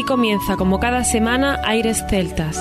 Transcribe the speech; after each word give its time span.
Aquí 0.00 0.06
comienza, 0.06 0.56
como 0.56 0.80
cada 0.80 1.04
semana, 1.04 1.60
Aires 1.62 2.02
Celtas. 2.08 2.56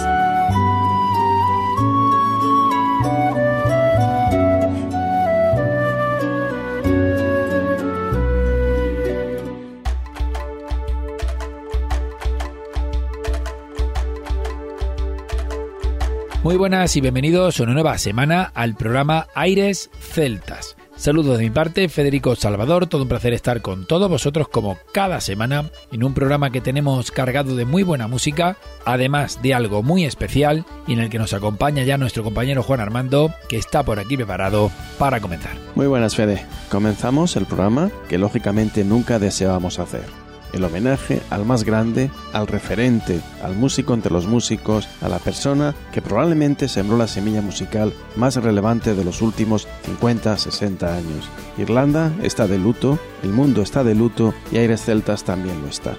Muy 16.43 16.57
buenas 16.57 16.93
y 16.97 16.99
bienvenidos 16.99 17.61
una 17.61 17.71
nueva 17.71 17.97
semana 17.97 18.51
al 18.53 18.75
programa 18.75 19.27
Aires 19.33 19.89
Celtas. 19.97 20.75
Saludos 20.99 21.37
de 21.37 21.45
mi 21.45 21.49
parte, 21.49 21.87
Federico 21.87 22.35
Salvador, 22.35 22.87
todo 22.87 23.03
un 23.03 23.07
placer 23.07 23.31
estar 23.31 23.61
con 23.61 23.85
todos 23.85 24.09
vosotros 24.09 24.49
como 24.49 24.77
cada 24.91 25.21
semana 25.21 25.71
en 25.93 26.03
un 26.03 26.13
programa 26.13 26.51
que 26.51 26.59
tenemos 26.59 27.09
cargado 27.11 27.55
de 27.55 27.63
muy 27.63 27.83
buena 27.83 28.09
música, 28.09 28.57
además 28.83 29.41
de 29.41 29.53
algo 29.53 29.81
muy 29.81 30.03
especial 30.03 30.65
y 30.87 30.93
en 30.93 30.99
el 30.99 31.09
que 31.09 31.17
nos 31.17 31.33
acompaña 31.33 31.83
ya 31.83 31.97
nuestro 31.97 32.25
compañero 32.25 32.63
Juan 32.63 32.81
Armando, 32.81 33.33
que 33.47 33.55
está 33.55 33.81
por 33.83 33.97
aquí 33.97 34.17
preparado 34.17 34.71
para 34.97 35.21
comenzar. 35.21 35.55
Muy 35.73 35.87
buenas, 35.87 36.17
Fede. 36.17 36.45
Comenzamos 36.69 37.37
el 37.37 37.45
programa 37.45 37.91
que 38.09 38.17
lógicamente 38.17 38.83
nunca 38.83 39.19
deseábamos 39.19 39.79
hacer 39.79 40.18
el 40.53 40.63
homenaje 40.63 41.21
al 41.29 41.45
más 41.45 41.63
grande, 41.63 42.11
al 42.33 42.47
referente, 42.47 43.21
al 43.43 43.55
músico 43.55 43.93
entre 43.93 44.11
los 44.11 44.27
músicos, 44.27 44.87
a 45.01 45.09
la 45.09 45.19
persona 45.19 45.75
que 45.91 46.01
probablemente 46.01 46.67
sembró 46.67 46.97
la 46.97 47.07
semilla 47.07 47.41
musical 47.41 47.93
más 48.15 48.35
relevante 48.35 48.95
de 48.95 49.03
los 49.03 49.21
últimos 49.21 49.67
50-60 50.01 50.83
años. 50.83 51.29
Irlanda 51.57 52.11
está 52.23 52.47
de 52.47 52.57
luto, 52.57 52.99
el 53.23 53.29
mundo 53.29 53.61
está 53.61 53.83
de 53.83 53.95
luto 53.95 54.33
y 54.51 54.57
Aires 54.57 54.83
Celtas 54.83 55.23
también 55.23 55.61
lo 55.61 55.67
está. 55.67 55.95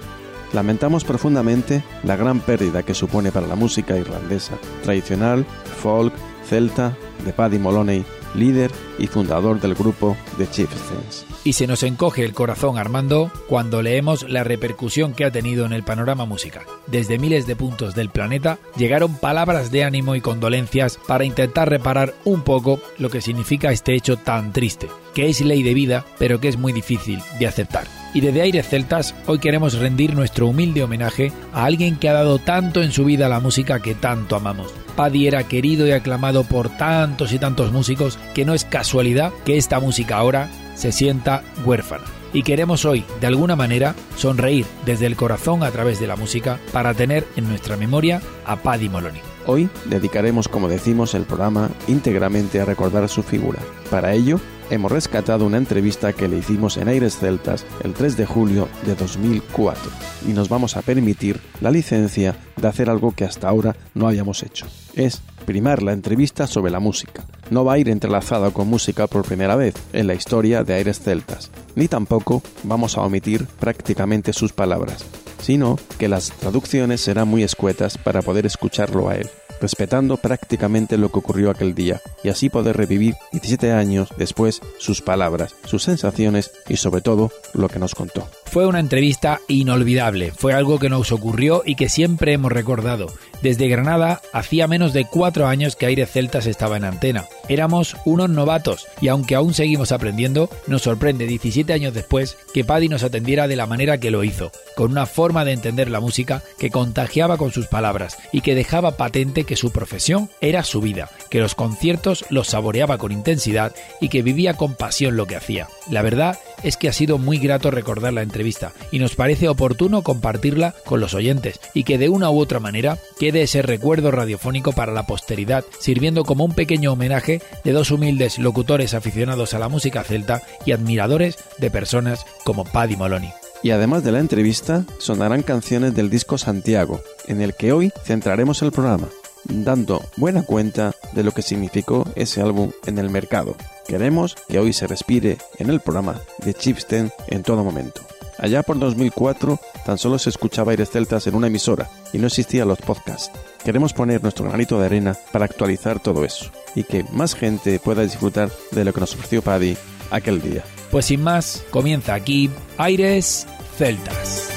Lamentamos 0.53 1.05
profundamente 1.05 1.81
la 2.03 2.17
gran 2.17 2.41
pérdida 2.41 2.83
que 2.83 2.93
supone 2.93 3.31
para 3.31 3.47
la 3.47 3.55
música 3.55 3.97
irlandesa, 3.97 4.57
tradicional, 4.83 5.45
folk, 5.81 6.13
celta, 6.45 6.97
de 7.23 7.31
Paddy 7.31 7.57
Moloney, 7.57 8.03
líder 8.35 8.71
y 9.01 9.07
fundador 9.07 9.59
del 9.59 9.73
grupo 9.73 10.15
The 10.37 10.47
Chieftains. 10.49 11.25
Y 11.43 11.53
se 11.53 11.65
nos 11.65 11.83
encoge 11.83 12.23
el 12.23 12.33
corazón, 12.33 12.77
Armando, 12.77 13.31
cuando 13.47 13.81
leemos 13.81 14.29
la 14.29 14.43
repercusión 14.43 15.13
que 15.13 15.25
ha 15.25 15.31
tenido 15.31 15.65
en 15.65 15.73
el 15.73 15.83
panorama 15.83 16.25
musical. 16.25 16.63
Desde 16.87 17.17
miles 17.17 17.47
de 17.47 17.55
puntos 17.55 17.95
del 17.95 18.09
planeta 18.09 18.59
llegaron 18.77 19.15
palabras 19.15 19.71
de 19.71 19.83
ánimo 19.83 20.15
y 20.15 20.21
condolencias 20.21 20.99
para 21.07 21.25
intentar 21.25 21.69
reparar 21.69 22.13
un 22.25 22.41
poco 22.43 22.79
lo 22.99 23.09
que 23.09 23.21
significa 23.21 23.71
este 23.71 23.95
hecho 23.95 24.17
tan 24.17 24.53
triste, 24.53 24.87
que 25.15 25.29
es 25.29 25.41
ley 25.41 25.63
de 25.63 25.73
vida, 25.73 26.05
pero 26.19 26.39
que 26.39 26.47
es 26.47 26.57
muy 26.57 26.71
difícil 26.71 27.19
de 27.39 27.47
aceptar. 27.47 27.87
Y 28.13 28.19
desde 28.19 28.41
Aires 28.41 28.67
Celtas, 28.67 29.15
hoy 29.25 29.39
queremos 29.39 29.75
rendir 29.75 30.13
nuestro 30.13 30.47
humilde 30.47 30.83
homenaje 30.83 31.31
a 31.53 31.63
alguien 31.63 31.95
que 31.95 32.09
ha 32.09 32.13
dado 32.13 32.39
tanto 32.39 32.81
en 32.81 32.91
su 32.91 33.05
vida 33.05 33.27
a 33.27 33.29
la 33.29 33.39
música 33.39 33.81
que 33.81 33.95
tanto 33.95 34.35
amamos. 34.35 34.73
Paddy 34.95 35.27
era 35.27 35.47
querido 35.47 35.87
y 35.87 35.91
aclamado 35.91 36.43
por 36.43 36.69
tantos 36.69 37.31
y 37.31 37.39
tantos 37.39 37.71
músicos 37.71 38.19
que 38.33 38.43
no 38.43 38.53
es 38.53 38.65
casualidad 38.91 39.31
que 39.45 39.55
esta 39.55 39.79
música 39.79 40.17
ahora 40.17 40.49
se 40.75 40.91
sienta 40.91 41.43
huérfana. 41.63 42.03
Y 42.33 42.43
queremos 42.43 42.83
hoy, 42.83 43.05
de 43.21 43.27
alguna 43.27 43.55
manera, 43.55 43.95
sonreír 44.17 44.65
desde 44.85 45.05
el 45.05 45.15
corazón 45.15 45.63
a 45.63 45.71
través 45.71 46.01
de 46.01 46.07
la 46.07 46.17
música 46.17 46.59
para 46.73 46.93
tener 46.93 47.25
en 47.37 47.47
nuestra 47.47 47.77
memoria 47.77 48.21
a 48.45 48.57
Paddy 48.57 48.89
Moloney. 48.89 49.21
Hoy 49.47 49.69
dedicaremos, 49.85 50.49
como 50.49 50.67
decimos, 50.67 51.15
el 51.15 51.23
programa 51.23 51.69
íntegramente 51.87 52.59
a 52.59 52.65
recordar 52.65 53.07
su 53.07 53.23
figura. 53.23 53.59
Para 53.89 54.13
ello, 54.13 54.41
hemos 54.69 54.91
rescatado 54.91 55.45
una 55.45 55.55
entrevista 55.55 56.11
que 56.11 56.27
le 56.27 56.39
hicimos 56.39 56.75
en 56.75 56.89
Aires 56.89 57.17
Celtas 57.17 57.65
el 57.85 57.93
3 57.93 58.17
de 58.17 58.25
julio 58.25 58.67
de 58.85 58.95
2004 58.95 59.89
y 60.27 60.33
nos 60.33 60.49
vamos 60.49 60.75
a 60.75 60.81
permitir 60.81 61.39
la 61.61 61.71
licencia 61.71 62.35
de 62.57 62.67
hacer 62.67 62.89
algo 62.89 63.13
que 63.13 63.23
hasta 63.23 63.47
ahora 63.47 63.73
no 63.93 64.09
habíamos 64.09 64.43
hecho. 64.43 64.65
Es 64.95 65.21
primar 65.51 65.83
la 65.83 65.91
entrevista 65.91 66.47
sobre 66.47 66.71
la 66.71 66.79
música. 66.79 67.25
No 67.49 67.65
va 67.65 67.73
a 67.73 67.77
ir 67.77 67.89
entrelazada 67.89 68.51
con 68.51 68.69
música 68.69 69.07
por 69.07 69.25
primera 69.25 69.57
vez 69.57 69.75
en 69.91 70.07
la 70.07 70.13
historia 70.13 70.63
de 70.63 70.75
Aires 70.75 71.01
Celtas, 71.01 71.51
ni 71.75 71.89
tampoco 71.89 72.41
vamos 72.63 72.97
a 72.97 73.01
omitir 73.01 73.45
prácticamente 73.59 74.31
sus 74.31 74.53
palabras, 74.53 75.03
sino 75.41 75.77
que 75.99 76.07
las 76.07 76.31
traducciones 76.31 77.01
serán 77.01 77.27
muy 77.27 77.43
escuetas 77.43 77.97
para 77.97 78.21
poder 78.21 78.45
escucharlo 78.45 79.09
a 79.09 79.17
él 79.17 79.29
respetando 79.61 80.17
prácticamente 80.17 80.97
lo 80.97 81.11
que 81.11 81.19
ocurrió 81.19 81.51
aquel 81.51 81.75
día, 81.75 82.01
y 82.23 82.29
así 82.29 82.49
poder 82.49 82.75
revivir 82.75 83.13
17 83.31 83.71
años 83.71 84.09
después 84.17 84.59
sus 84.79 85.01
palabras, 85.01 85.55
sus 85.65 85.83
sensaciones 85.83 86.51
y 86.67 86.77
sobre 86.77 87.01
todo 87.01 87.31
lo 87.53 87.69
que 87.69 87.77
nos 87.77 87.93
contó. 87.93 88.27
Fue 88.45 88.65
una 88.65 88.79
entrevista 88.79 89.39
inolvidable, 89.47 90.31
fue 90.31 90.53
algo 90.53 90.79
que 90.79 90.89
nos 90.89 91.11
ocurrió 91.11 91.61
y 91.63 91.75
que 91.75 91.89
siempre 91.89 92.33
hemos 92.33 92.51
recordado. 92.51 93.07
Desde 93.41 93.67
Granada 93.67 94.21
hacía 94.33 94.67
menos 94.67 94.93
de 94.93 95.05
cuatro 95.05 95.47
años 95.47 95.75
que 95.75 95.87
Aire 95.87 96.05
Celtas 96.05 96.45
estaba 96.45 96.77
en 96.77 96.83
antena. 96.83 97.25
Éramos 97.49 97.97
unos 98.05 98.29
novatos 98.29 98.87
y 99.01 99.07
aunque 99.07 99.35
aún 99.35 99.55
seguimos 99.55 99.91
aprendiendo, 99.91 100.49
nos 100.67 100.83
sorprende 100.83 101.25
17 101.25 101.73
años 101.73 101.93
después 101.93 102.37
que 102.53 102.63
Paddy 102.63 102.87
nos 102.87 103.03
atendiera 103.03 103.47
de 103.47 103.55
la 103.55 103.65
manera 103.65 103.97
que 103.97 104.11
lo 104.11 104.23
hizo, 104.23 104.51
con 104.75 104.91
una 104.91 105.07
forma 105.07 105.43
de 105.43 105.53
entender 105.53 105.89
la 105.89 105.99
música 105.99 106.43
que 106.59 106.69
contagiaba 106.69 107.37
con 107.37 107.51
sus 107.51 107.65
palabras 107.65 108.17
y 108.31 108.41
que 108.41 108.53
dejaba 108.53 108.95
patente 108.95 109.43
que 109.43 109.55
su 109.55 109.71
profesión 109.71 110.29
era 110.39 110.63
su 110.63 110.79
vida, 110.79 111.09
que 111.29 111.39
los 111.39 111.55
conciertos 111.55 112.25
los 112.29 112.49
saboreaba 112.49 112.99
con 112.99 113.11
intensidad 113.11 113.73
y 113.99 114.09
que 114.09 114.21
vivía 114.21 114.53
con 114.53 114.75
pasión 114.75 115.17
lo 115.17 115.25
que 115.25 115.35
hacía. 115.35 115.67
La 115.89 116.03
verdad 116.03 116.37
es 116.63 116.77
que 116.77 116.89
ha 116.89 116.93
sido 116.93 117.17
muy 117.17 117.39
grato 117.39 117.71
recordar 117.71 118.13
la 118.13 118.21
entrevista 118.21 118.71
y 118.91 118.99
nos 118.99 119.15
parece 119.15 119.49
oportuno 119.49 120.03
compartirla 120.03 120.75
con 120.85 120.99
los 120.99 121.15
oyentes 121.15 121.59
y 121.73 121.83
que 121.83 121.97
de 121.97 122.09
una 122.09 122.29
u 122.29 122.39
otra 122.39 122.59
manera 122.59 122.99
quede 123.19 123.30
ese 123.35 123.61
recuerdo 123.61 124.11
radiofónico 124.11 124.73
para 124.73 124.91
la 124.91 125.07
posteridad, 125.07 125.63
sirviendo 125.79 126.25
como 126.25 126.43
un 126.43 126.53
pequeño 126.53 126.93
homenaje 126.93 127.41
de 127.63 127.71
dos 127.71 127.91
humildes 127.91 128.37
locutores 128.39 128.93
aficionados 128.93 129.53
a 129.53 129.59
la 129.59 129.69
música 129.69 130.03
celta 130.03 130.41
y 130.65 130.73
admiradores 130.73 131.37
de 131.57 131.71
personas 131.71 132.25
como 132.43 132.65
Paddy 132.65 132.95
Moloney. 132.95 133.31
Y 133.63 133.71
además 133.71 134.03
de 134.03 134.11
la 134.11 134.19
entrevista, 134.19 134.85
sonarán 134.97 135.43
canciones 135.43 135.93
del 135.93 136.09
disco 136.09 136.37
Santiago, 136.37 137.01
en 137.27 137.41
el 137.41 137.53
que 137.53 137.71
hoy 137.71 137.91
centraremos 138.03 138.61
el 138.63 138.71
programa, 138.71 139.07
dando 139.43 140.03
buena 140.17 140.43
cuenta 140.43 140.93
de 141.13 141.23
lo 141.23 141.31
que 141.31 141.41
significó 141.41 142.05
ese 142.15 142.41
álbum 142.41 142.71
en 142.85 142.97
el 142.97 143.09
mercado. 143.09 143.55
Queremos 143.87 144.35
que 144.47 144.59
hoy 144.59 144.73
se 144.73 144.87
respire 144.87 145.37
en 145.59 145.69
el 145.69 145.79
programa 145.79 146.21
de 146.43 146.53
Chipsten 146.53 147.11
en 147.27 147.43
todo 147.43 147.63
momento. 147.63 148.01
Allá 148.41 148.63
por 148.63 148.79
2004 148.79 149.59
tan 149.85 149.99
solo 149.99 150.17
se 150.17 150.31
escuchaba 150.31 150.71
aires 150.71 150.89
celtas 150.89 151.27
en 151.27 151.35
una 151.35 151.47
emisora 151.47 151.89
y 152.11 152.17
no 152.17 152.25
existían 152.25 152.67
los 152.67 152.79
podcasts. 152.79 153.31
Queremos 153.63 153.93
poner 153.93 154.23
nuestro 154.23 154.45
granito 154.45 154.79
de 154.79 154.87
arena 154.87 155.15
para 155.31 155.45
actualizar 155.45 155.99
todo 155.99 156.25
eso 156.25 156.51
y 156.73 156.83
que 156.83 157.05
más 157.11 157.35
gente 157.35 157.79
pueda 157.79 158.01
disfrutar 158.01 158.49
de 158.71 158.83
lo 158.83 158.93
que 158.93 158.99
nos 158.99 159.13
ofreció 159.13 159.43
Paddy 159.43 159.77
aquel 160.09 160.41
día. 160.41 160.63
Pues 160.89 161.05
sin 161.05 161.21
más, 161.21 161.63
comienza 161.69 162.15
aquí 162.15 162.49
Aires 162.77 163.47
Celtas. 163.77 164.49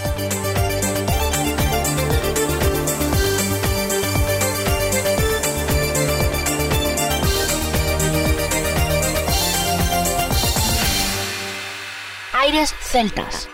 Aires 12.32 12.74
Celtas. 12.80 13.48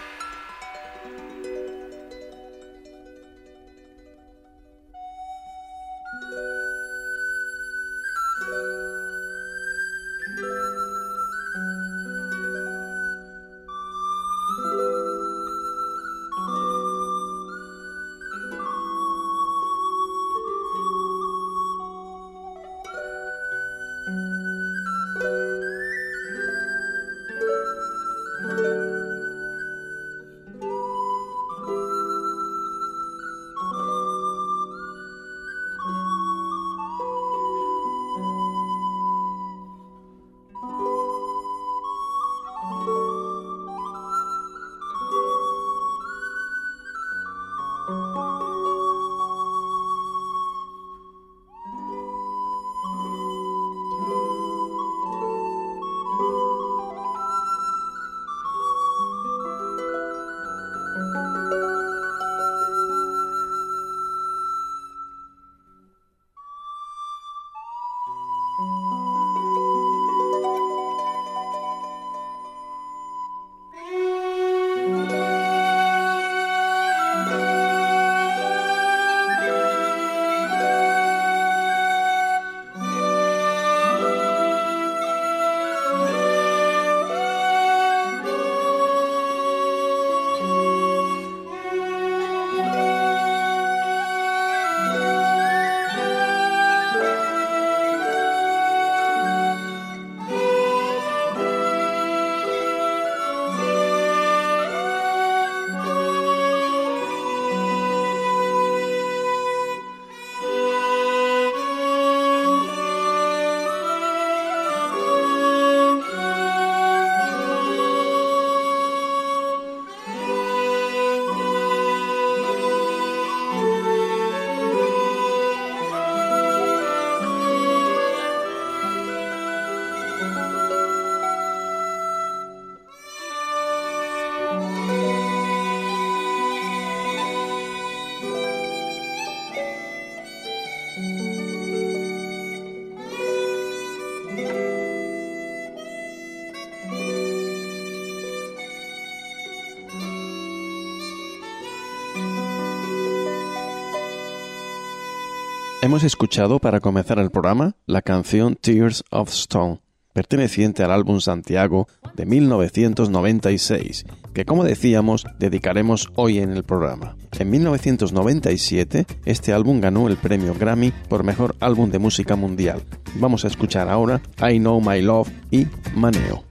Hemos 155.90 156.04
escuchado 156.04 156.60
para 156.60 156.78
comenzar 156.78 157.18
el 157.18 157.32
programa 157.32 157.74
la 157.84 158.00
canción 158.00 158.54
Tears 158.54 159.02
of 159.10 159.28
Stone, 159.30 159.80
perteneciente 160.12 160.84
al 160.84 160.92
álbum 160.92 161.18
Santiago 161.18 161.88
de 162.14 162.26
1996, 162.26 164.04
que 164.32 164.44
como 164.44 164.62
decíamos 164.62 165.26
dedicaremos 165.40 166.08
hoy 166.14 166.38
en 166.38 166.52
el 166.52 166.62
programa. 166.62 167.16
En 167.36 167.50
1997 167.50 169.04
este 169.24 169.52
álbum 169.52 169.80
ganó 169.80 170.06
el 170.06 170.16
premio 170.16 170.54
Grammy 170.54 170.92
por 171.08 171.24
mejor 171.24 171.56
álbum 171.58 171.90
de 171.90 171.98
música 171.98 172.36
mundial. 172.36 172.84
Vamos 173.16 173.44
a 173.44 173.48
escuchar 173.48 173.88
ahora 173.88 174.22
I 174.48 174.60
Know 174.60 174.80
My 174.80 175.02
Love 175.02 175.28
y 175.50 175.66
Maneo. 175.96 176.49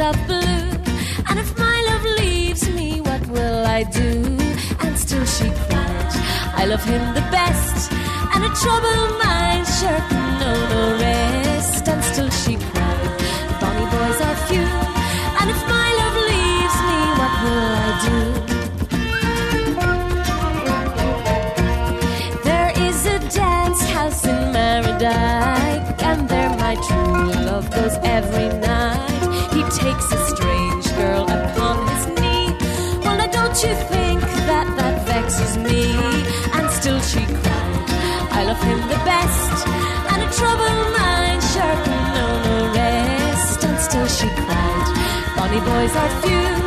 Of 0.00 0.14
blue. 0.26 0.70
And 1.28 1.38
if 1.38 1.58
my 1.58 1.82
love 1.88 2.04
leaves 2.20 2.68
me, 2.70 3.00
what 3.00 3.26
will 3.28 3.66
I 3.66 3.82
do? 3.82 4.10
And 4.80 4.96
still 4.96 5.24
she 5.24 5.44
cried, 5.66 6.12
I 6.54 6.66
love 6.66 6.84
him 6.84 7.02
the 7.14 7.26
best, 7.32 7.90
and 8.34 8.44
a 8.44 8.50
troubled 8.62 9.18
mind 9.24 9.66
sure 9.66 10.02
can 10.10 10.38
know 10.40 10.68
no 10.70 10.98
rest. 11.00 11.88
And 11.88 12.04
still 12.04 12.30
she 12.30 12.56
cried, 12.56 13.18
bonny 13.60 13.86
boys 13.94 14.20
are 14.20 14.36
few, 14.48 14.87
days 45.88 45.96
are 45.96 46.22
few. 46.22 46.57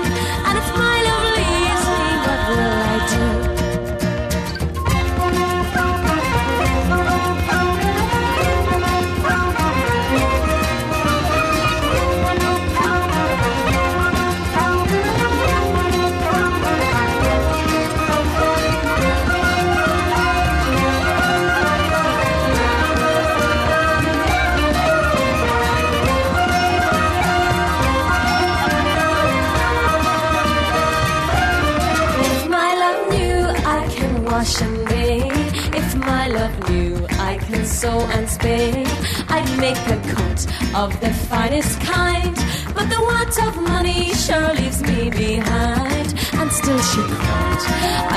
Of 40.75 40.99
the 41.01 41.13
finest 41.13 41.79
kind. 41.81 42.35
But 42.73 42.89
the 42.89 43.01
want 43.01 43.35
of 43.47 43.61
money 43.61 44.13
sure 44.13 44.53
leaves 44.53 44.81
me 44.81 45.09
behind. 45.09 46.13
And 46.33 46.51
still 46.51 46.79
she 46.79 47.01
cried, 47.01 47.61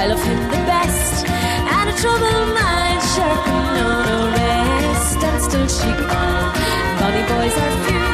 I 0.01 0.07
love 0.07 0.23
him 0.23 0.43
the 0.51 0.63
best, 0.73 1.27
and 1.27 1.91
a 1.91 1.95
troubled 2.01 2.49
mind 2.55 3.03
sure 3.13 3.39
know 3.77 4.03
no 4.11 4.19
rest. 4.39 5.19
And 5.29 5.43
still 5.43 5.69
she 5.69 5.91
cried, 6.03 6.55
bonny 7.01 7.25
boys 7.33 7.57
are 7.65 7.75
few, 7.87 8.09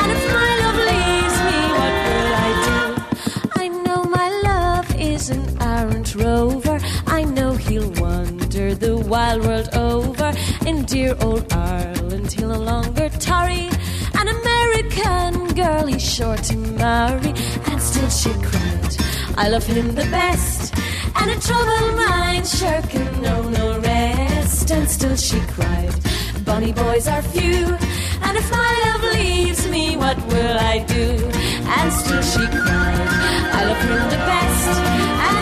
and 0.00 0.08
if 0.16 0.22
my 0.38 0.50
love 0.62 0.78
leaves 0.90 1.36
me, 1.48 1.58
what 1.78 1.94
will 2.06 2.32
I 2.46 2.50
do? 2.68 2.78
I 3.62 3.68
know 3.84 4.04
my 4.04 4.28
love 4.44 5.00
is 5.00 5.30
an 5.30 5.62
errant 5.62 6.14
rover. 6.14 6.78
I 7.06 7.24
know 7.24 7.52
he'll 7.54 7.90
wander 7.92 8.74
the 8.74 8.96
wild 8.96 9.42
world 9.46 9.68
over. 9.74 10.32
In 10.66 10.84
dear 10.84 11.16
old 11.22 11.50
Ireland, 11.52 12.32
he'll 12.32 12.48
no 12.48 12.58
longer 12.58 13.08
tarry. 13.08 13.69
An 14.20 14.28
American 14.28 15.54
girl 15.54 15.86
he's 15.86 16.04
sure 16.14 16.36
to 16.36 16.56
marry. 16.56 17.32
And 17.70 17.80
still 17.80 18.10
she 18.10 18.32
cried, 18.48 18.92
I 19.38 19.48
love 19.48 19.64
him 19.64 19.94
the 19.94 20.04
best. 20.10 20.74
And 21.16 21.30
a 21.30 21.40
troubled 21.40 21.96
mind 21.96 22.46
sure 22.46 22.82
can 22.92 23.22
know 23.22 23.48
no 23.48 23.80
rest. 23.80 24.70
And 24.70 24.86
still 24.90 25.16
she 25.16 25.40
cried, 25.54 25.94
Bonny 26.44 26.72
boys 26.72 27.08
are 27.08 27.22
few. 27.22 27.64
And 28.26 28.36
if 28.36 28.50
my 28.50 28.72
love 28.86 29.04
leaves 29.14 29.66
me, 29.68 29.96
what 29.96 30.18
will 30.26 30.58
I 30.58 30.80
do? 30.80 31.06
And 31.78 31.92
still 31.92 32.22
she 32.22 32.44
cried, 32.46 33.08
I 33.58 33.64
love 33.64 33.82
him 33.88 34.02
the 34.14 34.22
best. 34.32 34.80
And 35.28 35.39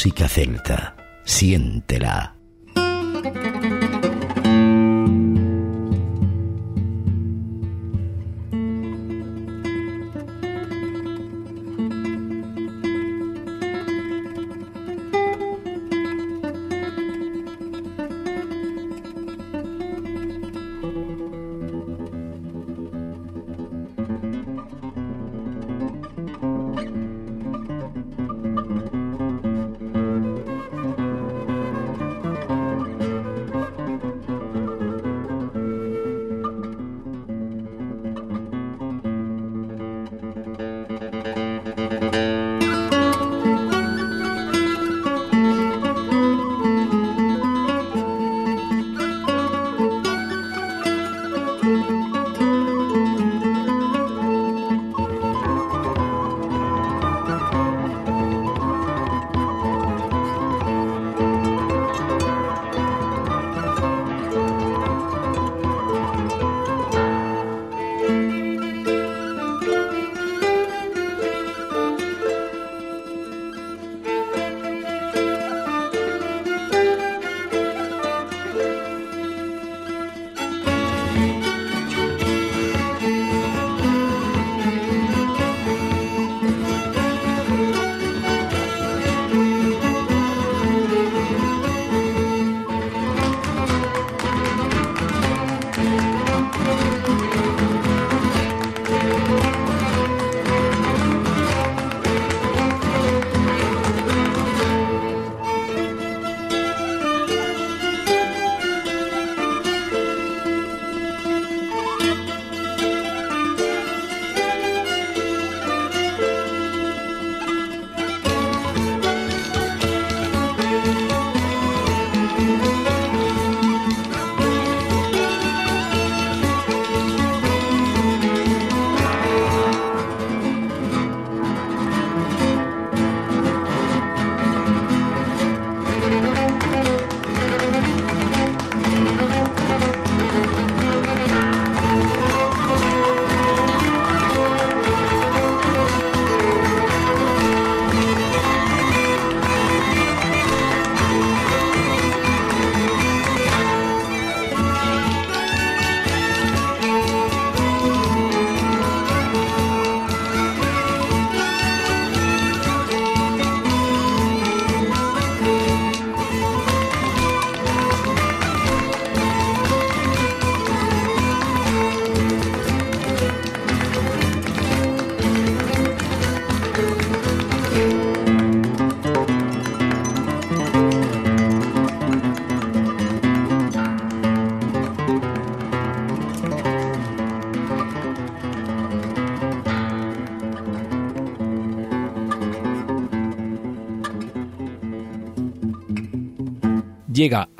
Música 0.00 0.26
celta. 0.28 0.94
Siéntela. 1.26 2.39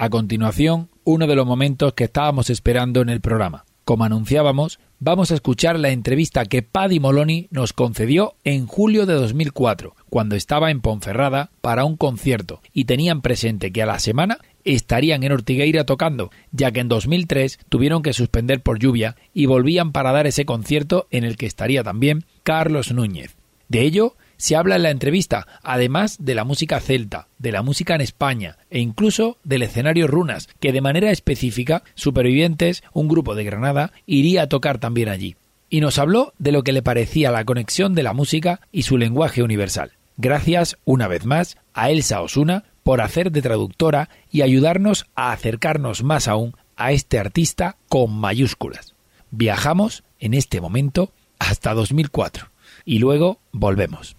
A 0.00 0.08
continuación 0.08 0.88
uno 1.04 1.26
de 1.26 1.36
los 1.36 1.44
momentos 1.44 1.92
que 1.92 2.04
estábamos 2.04 2.48
esperando 2.48 3.02
en 3.02 3.10
el 3.10 3.20
programa. 3.20 3.66
Como 3.84 4.04
anunciábamos, 4.04 4.80
vamos 4.98 5.30
a 5.30 5.34
escuchar 5.34 5.78
la 5.78 5.90
entrevista 5.90 6.46
que 6.46 6.62
Paddy 6.62 6.98
Moloney 7.00 7.48
nos 7.50 7.74
concedió 7.74 8.32
en 8.42 8.66
julio 8.66 9.04
de 9.04 9.12
2004, 9.12 9.94
cuando 10.08 10.36
estaba 10.36 10.70
en 10.70 10.80
Ponferrada 10.80 11.50
para 11.60 11.84
un 11.84 11.98
concierto 11.98 12.62
y 12.72 12.86
tenían 12.86 13.20
presente 13.20 13.72
que 13.72 13.82
a 13.82 13.86
la 13.86 13.98
semana 13.98 14.38
estarían 14.64 15.22
en 15.22 15.32
Ortigueira 15.32 15.84
tocando, 15.84 16.30
ya 16.50 16.72
que 16.72 16.80
en 16.80 16.88
2003 16.88 17.58
tuvieron 17.68 18.00
que 18.02 18.14
suspender 18.14 18.62
por 18.62 18.78
lluvia 18.78 19.16
y 19.34 19.44
volvían 19.44 19.92
para 19.92 20.12
dar 20.12 20.26
ese 20.26 20.46
concierto 20.46 21.08
en 21.10 21.24
el 21.24 21.36
que 21.36 21.44
estaría 21.44 21.84
también 21.84 22.24
Carlos 22.42 22.90
Núñez. 22.90 23.36
De 23.68 23.82
ello 23.82 24.16
se 24.40 24.56
habla 24.56 24.76
en 24.76 24.84
la 24.84 24.90
entrevista, 24.90 25.46
además 25.62 26.16
de 26.18 26.34
la 26.34 26.44
música 26.44 26.80
celta, 26.80 27.28
de 27.38 27.52
la 27.52 27.60
música 27.60 27.94
en 27.94 28.00
España 28.00 28.56
e 28.70 28.80
incluso 28.80 29.36
del 29.44 29.60
escenario 29.60 30.06
Runas, 30.06 30.48
que 30.60 30.72
de 30.72 30.80
manera 30.80 31.10
específica 31.10 31.82
Supervivientes, 31.94 32.82
un 32.94 33.06
grupo 33.06 33.34
de 33.34 33.44
Granada, 33.44 33.92
iría 34.06 34.42
a 34.42 34.48
tocar 34.48 34.78
también 34.78 35.10
allí. 35.10 35.36
Y 35.68 35.82
nos 35.82 35.98
habló 35.98 36.32
de 36.38 36.52
lo 36.52 36.62
que 36.62 36.72
le 36.72 36.80
parecía 36.80 37.30
la 37.30 37.44
conexión 37.44 37.94
de 37.94 38.02
la 38.02 38.14
música 38.14 38.62
y 38.72 38.84
su 38.84 38.96
lenguaje 38.96 39.42
universal. 39.42 39.92
Gracias, 40.16 40.78
una 40.86 41.06
vez 41.06 41.26
más, 41.26 41.58
a 41.74 41.90
Elsa 41.90 42.22
Osuna 42.22 42.64
por 42.82 43.02
hacer 43.02 43.32
de 43.32 43.42
traductora 43.42 44.08
y 44.30 44.40
ayudarnos 44.40 45.04
a 45.14 45.32
acercarnos 45.32 46.02
más 46.02 46.28
aún 46.28 46.54
a 46.76 46.92
este 46.92 47.18
artista 47.18 47.76
con 47.90 48.10
mayúsculas. 48.14 48.94
Viajamos 49.30 50.02
en 50.18 50.32
este 50.32 50.62
momento 50.62 51.12
hasta 51.38 51.74
2004 51.74 52.48
y 52.86 53.00
luego 53.00 53.38
volvemos. 53.52 54.16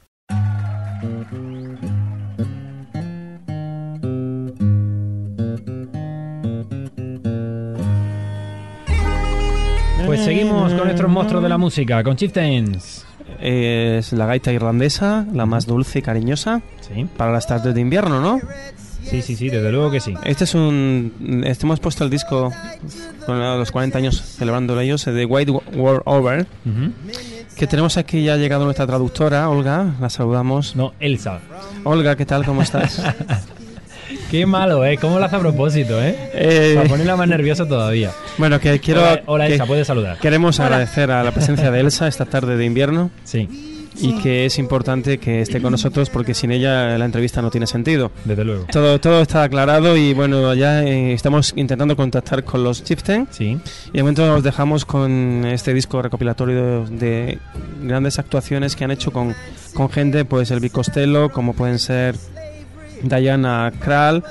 Pues 10.05 10.25
seguimos 10.25 10.73
con 10.73 10.85
nuestros 10.85 11.09
monstruos 11.09 11.41
de 11.41 11.49
la 11.49 11.57
música, 11.57 12.03
con 12.03 12.15
Chieftains. 12.15 13.05
Es 13.39 14.13
la 14.13 14.25
gaita 14.25 14.51
irlandesa, 14.51 15.25
la 15.33 15.45
más 15.45 15.65
dulce 15.65 15.99
y 15.99 16.01
cariñosa. 16.01 16.61
Sí. 16.81 17.07
Para 17.17 17.31
las 17.31 17.47
tardes 17.47 17.73
de 17.73 17.81
invierno, 17.81 18.21
¿no? 18.21 18.39
Sí, 19.03 19.21
sí, 19.21 19.35
sí, 19.35 19.49
desde 19.49 19.71
luego 19.71 19.89
que 19.89 19.99
sí. 19.99 20.13
Este 20.23 20.43
es 20.43 20.53
un. 20.53 21.43
Este 21.45 21.65
hemos 21.65 21.79
puesto 21.79 22.03
el 22.03 22.09
disco 22.09 22.51
con 23.25 23.39
los 23.39 23.71
40 23.71 23.97
años 23.97 24.21
celebrando 24.21 24.79
ellos, 24.79 25.05
de 25.05 25.25
White 25.25 25.51
World 25.51 26.01
Over. 26.05 26.45
Ujú. 26.65 26.91
Que 27.61 27.67
tenemos 27.67 27.95
aquí 27.97 28.23
ya 28.23 28.33
ha 28.33 28.37
llegado 28.37 28.65
nuestra 28.65 28.87
traductora, 28.87 29.47
Olga. 29.47 29.93
La 30.01 30.09
saludamos. 30.09 30.75
No, 30.75 30.95
Elsa. 30.99 31.41
Olga, 31.83 32.15
¿qué 32.15 32.25
tal? 32.25 32.43
¿Cómo 32.43 32.63
estás? 32.63 33.03
Qué 34.31 34.47
malo, 34.47 34.83
¿eh? 34.83 34.97
¿Cómo 34.99 35.19
lo 35.19 35.25
hace 35.25 35.35
a 35.35 35.39
propósito, 35.39 36.01
eh? 36.01 36.15
Eh, 36.33 36.73
Para 36.75 36.89
ponerla 36.89 37.15
más 37.17 37.27
nerviosa 37.27 37.67
todavía. 37.67 38.09
bueno, 38.39 38.59
que 38.59 38.79
quiero. 38.79 39.01
Hola, 39.01 39.21
hola, 39.27 39.45
que 39.45 39.53
Elsa, 39.53 39.67
puedes 39.67 39.85
saludar. 39.85 40.17
Queremos 40.17 40.59
agradecer 40.59 41.11
a 41.11 41.23
la 41.23 41.31
presencia 41.33 41.69
de 41.69 41.81
Elsa 41.81 42.07
esta 42.07 42.25
tarde 42.25 42.57
de 42.57 42.65
invierno 42.65 43.11
Sí, 43.25 43.47
y 44.01 44.21
que 44.21 44.45
es 44.45 44.57
importante 44.59 45.17
que 45.17 45.41
esté 45.41 45.61
con 45.61 45.71
nosotros 45.71 46.09
porque 46.09 46.33
sin 46.33 46.51
ella 46.51 46.97
la 46.97 47.05
entrevista 47.05 47.41
no 47.41 47.49
tiene 47.51 47.67
sentido. 47.67 48.11
desde 48.25 48.43
luego. 48.43 48.65
Todo, 48.71 48.99
todo 48.99 49.21
está 49.21 49.43
aclarado 49.43 49.95
y 49.97 50.13
bueno, 50.13 50.53
ya 50.53 50.83
eh, 50.83 51.13
estamos 51.13 51.53
intentando 51.55 51.95
contactar 51.95 52.43
con 52.43 52.63
los 52.63 52.83
Chieftain 52.83 53.27
Sí, 53.31 53.57
y 53.93 53.97
de 53.97 54.03
momento 54.03 54.25
nos 54.25 54.43
dejamos 54.43 54.85
con 54.85 55.45
este 55.45 55.73
disco 55.73 56.01
recopilatorio 56.01 56.85
de, 56.85 56.97
de 56.97 57.39
grandes 57.83 58.19
actuaciones 58.19 58.75
que 58.75 58.83
han 58.83 58.91
hecho 58.91 59.11
con, 59.11 59.35
con 59.73 59.89
gente, 59.89 60.25
pues 60.25 60.51
el 60.51 60.71
Costello, 60.71 61.29
como 61.29 61.53
pueden 61.53 61.79
ser 61.79 62.15
Diana 63.03 63.71
Krall, 63.79 64.23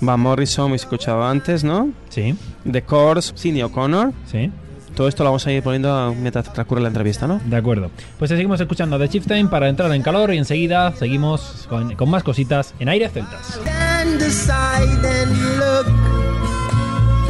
Van 0.00 0.20
Morrison, 0.20 0.66
hemos 0.68 0.82
escuchado 0.82 1.22
antes, 1.24 1.62
¿no? 1.64 1.90
sí, 2.08 2.34
The 2.70 2.82
Course, 2.82 3.32
Sidney 3.34 3.62
O'Connor. 3.62 4.12
sí. 4.30 4.50
Todo 4.94 5.08
esto 5.08 5.24
lo 5.24 5.30
vamos 5.30 5.46
a 5.46 5.52
ir 5.52 5.62
poniendo 5.62 6.14
mientras 6.18 6.52
transcurre 6.52 6.82
la 6.82 6.88
entrevista, 6.88 7.26
¿no? 7.26 7.40
De 7.44 7.56
acuerdo. 7.56 7.90
Pues 8.18 8.28
seguimos 8.28 8.60
escuchando 8.60 8.98
The 8.98 9.08
Chieftain 9.08 9.48
para 9.48 9.68
entrar 9.68 9.92
en 9.92 10.02
calor 10.02 10.32
y 10.34 10.38
enseguida 10.38 10.92
seguimos 10.96 11.66
con, 11.68 11.94
con 11.94 12.10
más 12.10 12.22
cositas 12.22 12.74
en 12.78 12.88
aire 12.88 13.08
celtas. 13.08 13.58
stand 14.00 14.22
aside 14.22 15.04
and 15.04 15.32
look. 15.58 15.86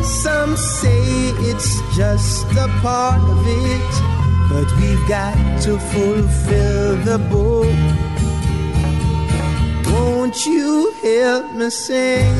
Some 0.05 0.57
say 0.57 1.33
it's 1.51 1.81
just 1.97 2.47
a 2.53 2.69
part 2.83 3.23
of 3.23 3.43
it, 3.47 3.93
but 4.51 4.69
we've 4.79 5.09
got 5.09 5.35
to 5.63 5.79
fulfill 5.79 6.97
the 7.09 7.19
book. 7.31 7.67
Won't 9.93 10.47
you 10.47 10.93
help 11.03 11.55
me 11.55 11.71
sing 11.71 12.35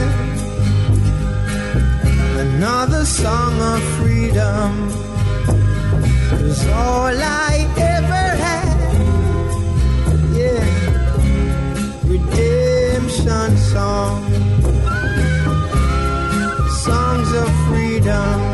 another 2.39 3.05
song 3.05 3.61
of 3.61 3.83
freedom? 3.99 5.10
Cause 6.51 6.67
all 6.67 7.15
I 7.15 7.65
ever 7.79 8.27
had, 8.45 8.79
yeah. 10.35 10.65
Redemption 12.03 13.57
song, 13.57 14.19
songs 16.83 17.31
of 17.43 17.49
freedom, 17.69 18.50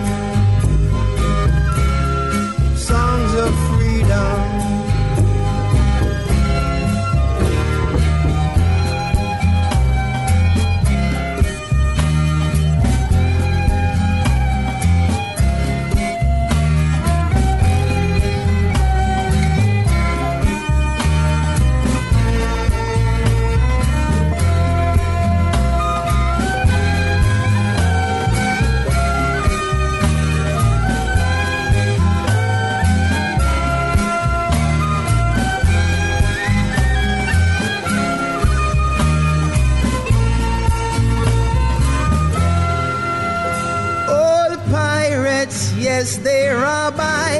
yes, 45.96 46.18
they 46.18 46.48
rob 46.48 46.94
I. 46.98 47.32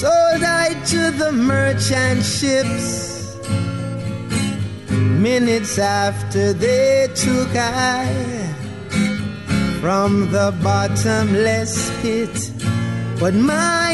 Sold 0.00 0.42
I 0.64 0.68
to 0.92 1.00
the 1.22 1.32
merchant 1.32 2.22
ships. 2.24 2.88
Minutes 5.28 5.78
after 5.78 6.52
they 6.52 7.08
took 7.24 7.52
I 7.56 8.06
from 9.80 10.30
the 10.36 10.48
bottomless 10.62 11.74
pit. 12.02 12.36
But 13.18 13.34
my 13.34 13.92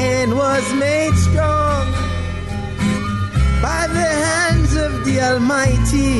hand 0.00 0.30
was 0.44 0.64
made 0.86 1.14
strong 1.26 1.84
by 3.66 3.82
the 3.98 4.10
hands 4.28 4.72
of 4.76 4.92
the 5.06 5.16
Almighty 5.30 6.16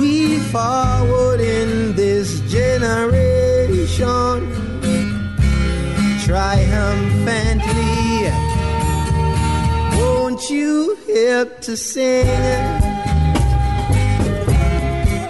we 0.00 0.38
forward 0.52 1.40
in 1.40 1.94
this 1.94 2.40
generation 2.56 4.49
triumphantly. 6.30 8.30
Won't 9.98 10.48
you 10.48 10.96
help 11.12 11.60
to 11.62 11.76
sing 11.76 12.24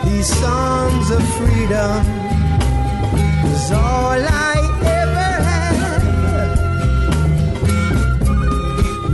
these 0.05 0.31
songs 0.45 1.11
of 1.11 1.23
freedom? 1.39 2.05
Is 3.51 3.73
all 3.73 4.21
I 4.53 4.57
ever 5.01 5.31
had. 5.49 6.03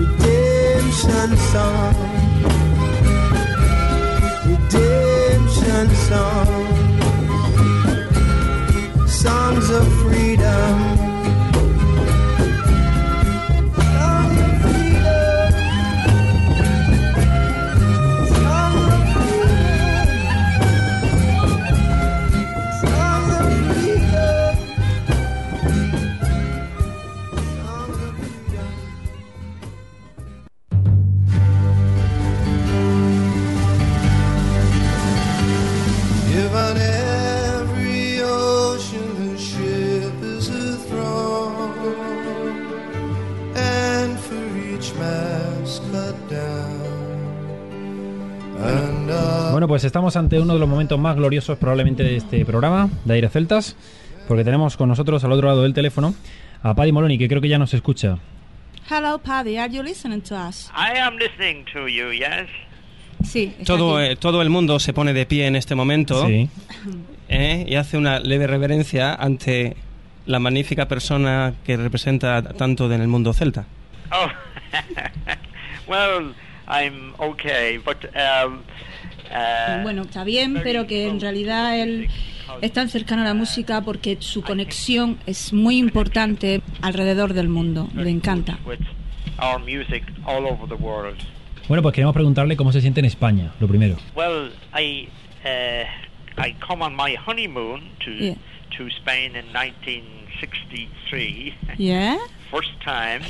Redemption 0.01 1.31
song 1.53 1.95
redemption 4.49 5.89
song, 6.09 6.65
songs 9.07 9.67
of 9.71 9.87
freedom. 10.03 10.96
Pues 49.77 49.85
estamos 49.85 50.17
ante 50.17 50.41
uno 50.41 50.55
de 50.55 50.59
los 50.59 50.67
momentos 50.71 50.99
más 50.99 51.17
gloriosos 51.17 51.59
probablemente 51.59 52.03
de 52.03 52.17
este 52.17 52.47
programa 52.47 52.89
de 53.05 53.13
Aire 53.13 53.29
Celtas, 53.29 53.77
porque 54.27 54.43
tenemos 54.43 54.75
con 54.79 54.89
nosotros 54.89 55.23
al 55.23 55.33
otro 55.33 55.49
lado 55.49 55.65
del 55.65 55.75
teléfono 55.75 56.15
a 56.63 56.73
Paddy 56.75 56.93
Moloney, 56.93 57.19
que 57.19 57.29
creo 57.29 57.43
que 57.43 57.51
ya 57.51 57.59
nos 57.59 57.75
escucha. 57.75 58.17
Hello, 58.91 59.19
Paddy. 59.19 59.59
Are 59.59 59.71
you 59.71 59.83
listening 59.83 60.23
to 60.23 60.35
us? 60.35 60.71
I 60.75 60.99
am 60.99 61.19
listening 61.19 61.67
to 61.75 61.89
you, 61.89 62.11
yes. 62.11 62.49
Sí. 63.23 63.55
Todo, 63.67 64.01
eh, 64.01 64.17
todo 64.17 64.41
el 64.41 64.49
mundo 64.49 64.81
se 64.81 64.95
pone 64.95 65.13
de 65.13 65.27
pie 65.27 65.47
en 65.47 65.57
este 65.57 65.75
momento 65.75 66.27
Sí. 66.27 66.49
¿eh? 67.29 67.67
y 67.69 67.75
hace 67.75 67.99
una 67.99 68.19
leve 68.19 68.47
reverencia 68.47 69.13
ante 69.13 69.77
la 70.25 70.39
magnífica 70.39 70.89
persona 70.89 71.53
que 71.67 71.77
representa 71.77 72.43
tanto 72.43 72.91
en 72.91 73.03
el 73.03 73.09
mundo 73.09 73.35
celta. 73.35 73.67
Oh, 74.11 74.29
well, 75.87 76.33
I'm 76.67 77.13
okay, 77.19 77.77
but 77.77 78.07
um, 78.17 78.63
Bueno, 79.83 80.03
está 80.03 80.25
bien, 80.25 80.61
pero 80.63 80.87
que 80.87 81.07
en 81.09 81.21
realidad 81.21 81.79
él 81.79 82.09
es 82.63 82.73
tan 82.73 82.89
cercano 82.89 83.23
a 83.23 83.27
la 83.27 83.35
música 83.35 83.81
porque 83.83 84.17
su 84.21 84.43
conexión 84.43 85.19
es 85.27 85.53
muy 85.53 85.77
importante 85.79 86.63
alrededor 86.83 87.33
del 87.35 87.49
mundo. 87.49 87.89
Le 87.95 88.11
encanta. 88.11 88.59
with 88.67 88.79
our 89.39 89.59
music 89.59 90.03
all 90.25 90.47
over 90.47 90.67
the 90.69 90.75
world. 90.83 91.19
Bueno, 91.69 91.83
pues 91.83 91.95
queremos 91.95 92.15
preguntarle 92.15 92.57
cómo 92.57 92.73
se 92.73 92.81
siente 92.81 93.01
en 93.01 93.07
España, 93.07 93.53
lo 93.61 93.67
primero. 93.69 93.97
Well, 94.15 94.53
I 94.75 95.09
uh, 95.45 95.85
I 96.41 96.55
come 96.67 96.83
on 96.85 96.95
my 96.97 97.15
honeymoon 97.17 97.91
to 98.05 98.11
Yeah. 98.13 98.35
to 98.79 98.87
Spain 98.89 99.37
in 99.37 99.45
1963. 99.53 101.55
Yeah? 101.79 102.17
First 102.51 102.71
time, 102.85 103.21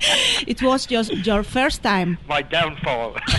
It 0.46 0.62
was 0.62 0.86
just 0.86 1.12
your 1.26 1.42
first 1.42 1.82
time. 1.82 2.18
my 2.28 2.42
downfall. 2.42 3.16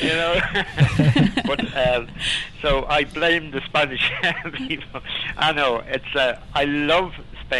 you 0.00 0.08
know, 0.08 0.40
but 1.46 1.76
um, 1.76 2.08
so 2.62 2.84
I 2.86 3.04
blame 3.04 3.50
the 3.50 3.60
Spanish 3.66 4.10
people. 4.54 5.00
I 5.36 5.52
know 5.52 5.82
it's. 5.86 6.14
Uh, 6.14 6.40
I 6.54 6.64
love. 6.64 7.12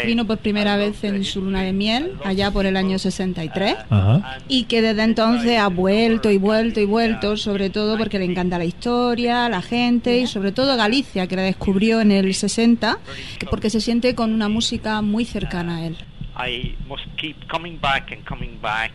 Vino 0.05 0.25
por 0.25 0.37
primera 0.39 0.75
vez 0.75 1.01
en 1.05 1.23
su 1.23 1.41
luna 1.41 1.61
de 1.61 1.71
miel, 1.71 2.13
allá 2.25 2.51
por 2.51 2.65
el 2.65 2.75
año 2.75 2.99
63. 2.99 3.75
Ajá. 3.89 4.37
Y 4.49 4.63
que 4.65 4.81
desde 4.81 5.03
entonces 5.03 5.57
ha 5.59 5.67
vuelto 5.69 6.29
y 6.29 6.37
vuelto 6.37 6.79
y 6.81 6.85
vuelto, 6.85 7.37
sobre 7.37 7.69
todo 7.69 7.97
porque 7.97 8.19
le 8.19 8.25
encanta 8.25 8.57
la 8.57 8.65
historia, 8.65 9.47
la 9.49 9.61
gente 9.61 10.19
y 10.19 10.27
sobre 10.27 10.51
todo 10.51 10.75
Galicia, 10.75 11.27
que 11.27 11.35
la 11.37 11.43
descubrió 11.43 12.01
en 12.01 12.11
el 12.11 12.33
60, 12.33 12.97
que- 13.39 13.45
porque 13.45 13.69
se 13.69 13.79
siente 13.79 14.13
con 14.15 14.33
una 14.33 14.49
música 14.49 15.01
muy 15.01 15.23
cercana 15.23 15.77
a 15.77 15.85
él. 15.87 15.97
I 16.37 16.75
must 16.87 17.05
keep 17.17 17.35
coming 17.49 17.79
back 17.81 18.11
and 18.11 18.23
coming 18.27 18.59
back, 18.61 18.91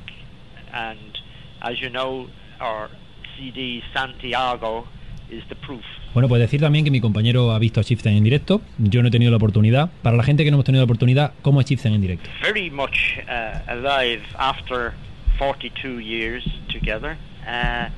and 0.73 0.99
as 1.61 1.79
you 1.81 1.89
know, 1.89 2.29
our 2.61 2.89
CD 3.37 3.83
Santiago 3.95 4.87
is 5.31 5.43
the 5.49 5.57
proof. 5.57 5.83
Bueno, 6.15 6.29
pues 6.29 6.41
decir 6.41 6.61
también 6.61 6.85
que 6.85 6.91
mi 6.91 7.01
compañero 7.01 7.53
ha 7.53 7.59
visto 7.59 7.81
a 7.81 7.85
Chieftain 7.85 8.19
en 8.19 8.25
directo. 8.25 8.61
Yo 8.77 9.01
no 9.01 9.09
he 9.09 9.11
tenido 9.11 9.31
la 9.31 9.39
oportunidad. 9.39 9.91
Para 10.03 10.15
la 10.17 10.23
gente 10.23 10.45
que 10.45 10.51
no 10.51 10.57
hemos 10.57 10.67
tenido 10.67 10.83
la 10.83 10.85
oportunidad, 10.85 11.33
¿cómo 11.41 11.61
es 11.61 11.67
Chieftain 11.67 11.95
en 11.95 12.03
directo? 12.03 12.29
Very 12.43 12.71
much 12.71 13.19
uh, 13.27 13.59
alive 13.67 14.23
after 14.37 14.93
42 15.39 16.01
years 16.01 16.45
together. 16.69 17.17
Uh, 17.47 17.89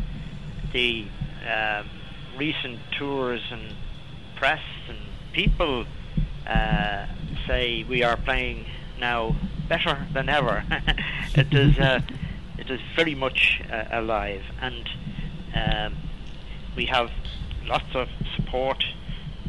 the 0.73 1.07
um, 1.45 1.89
recent 2.39 2.79
tours 2.97 3.43
and 3.51 3.75
press 4.37 4.63
and 4.89 4.99
people 5.33 5.85
uh, 6.47 7.07
say 7.49 7.85
we 7.89 8.05
are 8.05 8.17
playing 8.17 8.65
now 9.01 9.35
better 9.69 10.07
than 10.13 10.29
ever. 10.29 10.65
it 11.35 11.53
is 11.53 11.79
uh, 11.79 12.01
it 12.59 12.71
is 12.71 12.81
very 12.95 13.15
much 13.15 13.61
uh, 13.73 13.85
alive, 13.91 14.43
and 14.61 14.89
um, 15.55 15.97
we 16.77 16.87
have 16.87 17.11
lots 17.67 17.95
of 17.95 18.09
support. 18.37 18.79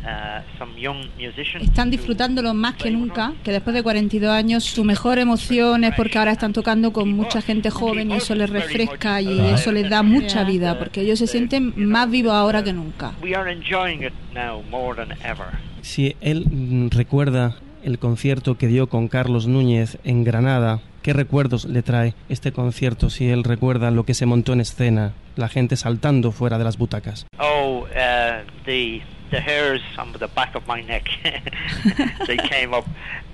Uh, 0.05 0.39
some 0.59 0.79
young 0.79 1.09
musicians. 1.17 1.63
Están 1.63 1.89
disfrutándolo 1.89 2.53
más 2.53 2.75
que 2.75 2.91
nunca, 2.91 3.33
que 3.43 3.51
después 3.51 3.73
de 3.73 3.81
42 3.81 4.29
años 4.29 4.63
su 4.63 4.83
mejor 4.83 5.17
emoción 5.17 5.83
es 5.83 5.95
porque 5.95 6.19
ahora 6.19 6.31
están 6.31 6.53
tocando 6.53 6.93
con 6.93 7.11
mucha 7.11 7.41
gente 7.41 7.71
joven 7.71 8.11
y 8.11 8.13
eso 8.13 8.35
les 8.35 8.51
refresca 8.51 9.19
y 9.19 9.39
eso 9.39 9.71
les 9.71 9.89
da 9.89 10.03
mucha 10.03 10.43
vida, 10.43 10.77
porque 10.77 11.01
ellos 11.01 11.17
se 11.17 11.25
sienten 11.25 11.73
más 11.75 12.07
vivos 12.11 12.33
ahora 12.33 12.63
que 12.63 12.71
nunca. 12.71 13.13
We 13.23 13.33
are 13.35 13.51
enjoying 13.51 14.03
it 14.03 14.13
now 14.35 14.61
more 14.69 14.95
than 14.95 15.11
ever. 15.23 15.47
Si 15.81 16.15
él 16.21 16.45
mm, 16.51 16.89
recuerda 16.89 17.55
el 17.83 17.97
concierto 17.97 18.59
que 18.59 18.67
dio 18.67 18.87
con 18.87 19.07
Carlos 19.07 19.47
Núñez 19.47 19.97
en 20.03 20.23
Granada, 20.23 20.81
¿qué 21.05 21.13
recuerdos 21.13 21.65
le 21.65 21.83
trae 21.83 22.15
este 22.29 22.51
concierto 22.51 23.11
si 23.11 23.29
él 23.29 23.43
recuerda 23.43 23.91
lo 23.91 24.05
que 24.05 24.15
se 24.15 24.25
montó 24.25 24.53
en 24.53 24.61
escena, 24.61 25.13
la 25.35 25.49
gente 25.49 25.75
saltando 25.75 26.31
fuera 26.31 26.57
de 26.57 26.63
las 26.63 26.79
butacas? 26.79 27.27
Oh, 27.37 27.83
uh, 27.91 28.43
the 28.65 29.03
the 29.29 29.39
hairs 29.39 29.81
on 29.99 30.11
the 30.13 30.27
back 30.35 30.55
of 30.55 30.63
my 30.67 30.81
neck, 30.81 31.03
they 32.27 32.37
came 32.37 32.73
up. 32.75 32.85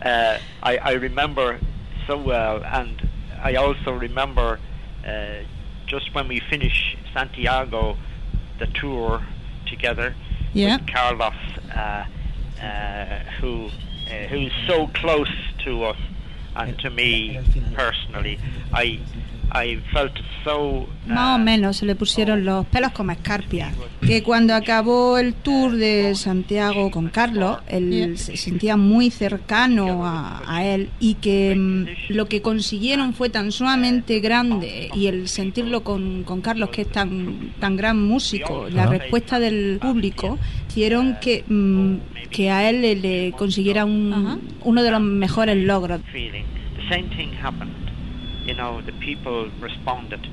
Uh, 0.04 0.38
I, 0.64 0.78
I 0.80 0.94
remember 0.96 1.60
so 2.08 2.18
well, 2.18 2.62
and 2.66 3.02
I 3.42 3.56
also 3.56 3.94
remember 3.94 4.60
uh, 5.08 5.46
just 5.88 6.14
when 6.14 6.28
we 6.28 6.42
finished 6.50 6.98
Santiago, 7.14 7.96
the 8.60 8.68
tour 8.68 9.22
together 9.66 10.14
Yeah. 10.54 10.76
with 10.78 10.88
Carlos, 10.88 11.34
uh, 11.74 12.04
uh, 12.62 13.20
who 13.40 13.68
uh, 14.10 14.28
who's 14.30 14.52
so 14.68 14.88
close 14.88 15.32
to 15.64 15.86
us 15.86 15.98
and 16.56 16.78
to 16.80 16.90
me 16.90 17.40
personally. 17.76 18.40
I. 18.74 19.00
Más 21.08 21.36
o 21.36 21.44
menos 21.44 21.78
se 21.78 21.86
le 21.86 21.96
pusieron 21.96 22.46
los 22.46 22.66
pelos 22.68 22.92
como 22.94 23.12
escarpias. 23.12 23.74
Que 24.06 24.24
cuando 24.24 24.56
acabó 24.56 25.18
el 25.18 25.34
tour 25.34 25.76
de 25.76 26.16
Santiago 26.16 26.90
con 26.90 27.10
Carlos, 27.10 27.60
él 27.68 28.18
se 28.18 28.38
sentía 28.38 28.78
muy 28.78 29.10
cercano 29.12 30.06
a, 30.06 30.42
a 30.48 30.66
él 30.66 30.90
y 31.00 31.16
que 31.16 31.54
mm, 31.56 31.86
lo 32.14 32.28
que 32.28 32.42
consiguieron 32.42 33.14
fue 33.14 33.30
tan 33.30 33.52
sumamente 33.52 34.20
grande 34.20 34.90
y 34.96 35.08
el 35.08 35.28
sentirlo 35.28 35.84
con, 35.84 36.24
con 36.24 36.42
Carlos, 36.42 36.70
que 36.70 36.82
es 36.84 36.90
tan, 36.92 37.52
tan 37.60 37.76
gran 37.76 38.02
músico, 38.02 38.68
la 38.70 38.86
respuesta 39.00 39.40
del 39.40 39.80
público, 39.82 40.40
hicieron 40.70 41.18
que, 41.22 41.44
mm, 41.48 41.96
que 42.32 42.50
a 42.52 42.70
él 42.70 42.82
le, 42.82 42.96
le 42.96 43.32
consiguiera 43.34 43.86
un- 43.86 44.40
uno 44.64 44.82
de 44.84 44.92
los 44.92 45.02
mejores 45.02 45.58
logros. 45.58 46.02
You 48.46 48.56
know, 48.56 48.82
the 48.82 48.94
people 48.94 49.50
responded 49.60 50.28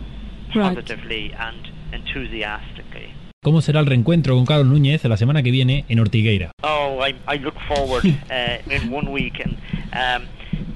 Right. 0.54 0.74
positively 0.74 1.34
and 1.38 1.60
enthusiastically. 1.92 3.12
¿Cómo 3.42 3.60
será 3.60 3.80
el 3.80 3.86
reencuentro 3.86 4.34
con 4.34 4.46
Carlos 4.46 4.66
Núñez 4.66 5.04
la 5.04 5.16
semana 5.16 5.42
que 5.42 5.50
viene 5.50 5.84
en 5.88 6.00
Ortigueira? 6.00 6.52
Oh, 6.62 7.00
I, 7.00 7.14
I 7.28 7.36
look 7.36 7.54
forward 7.68 8.04
uh, 8.30 8.58
in 8.70 8.90
one 8.90 9.12
week, 9.12 9.40
and 9.40 9.56
um, 9.92 10.28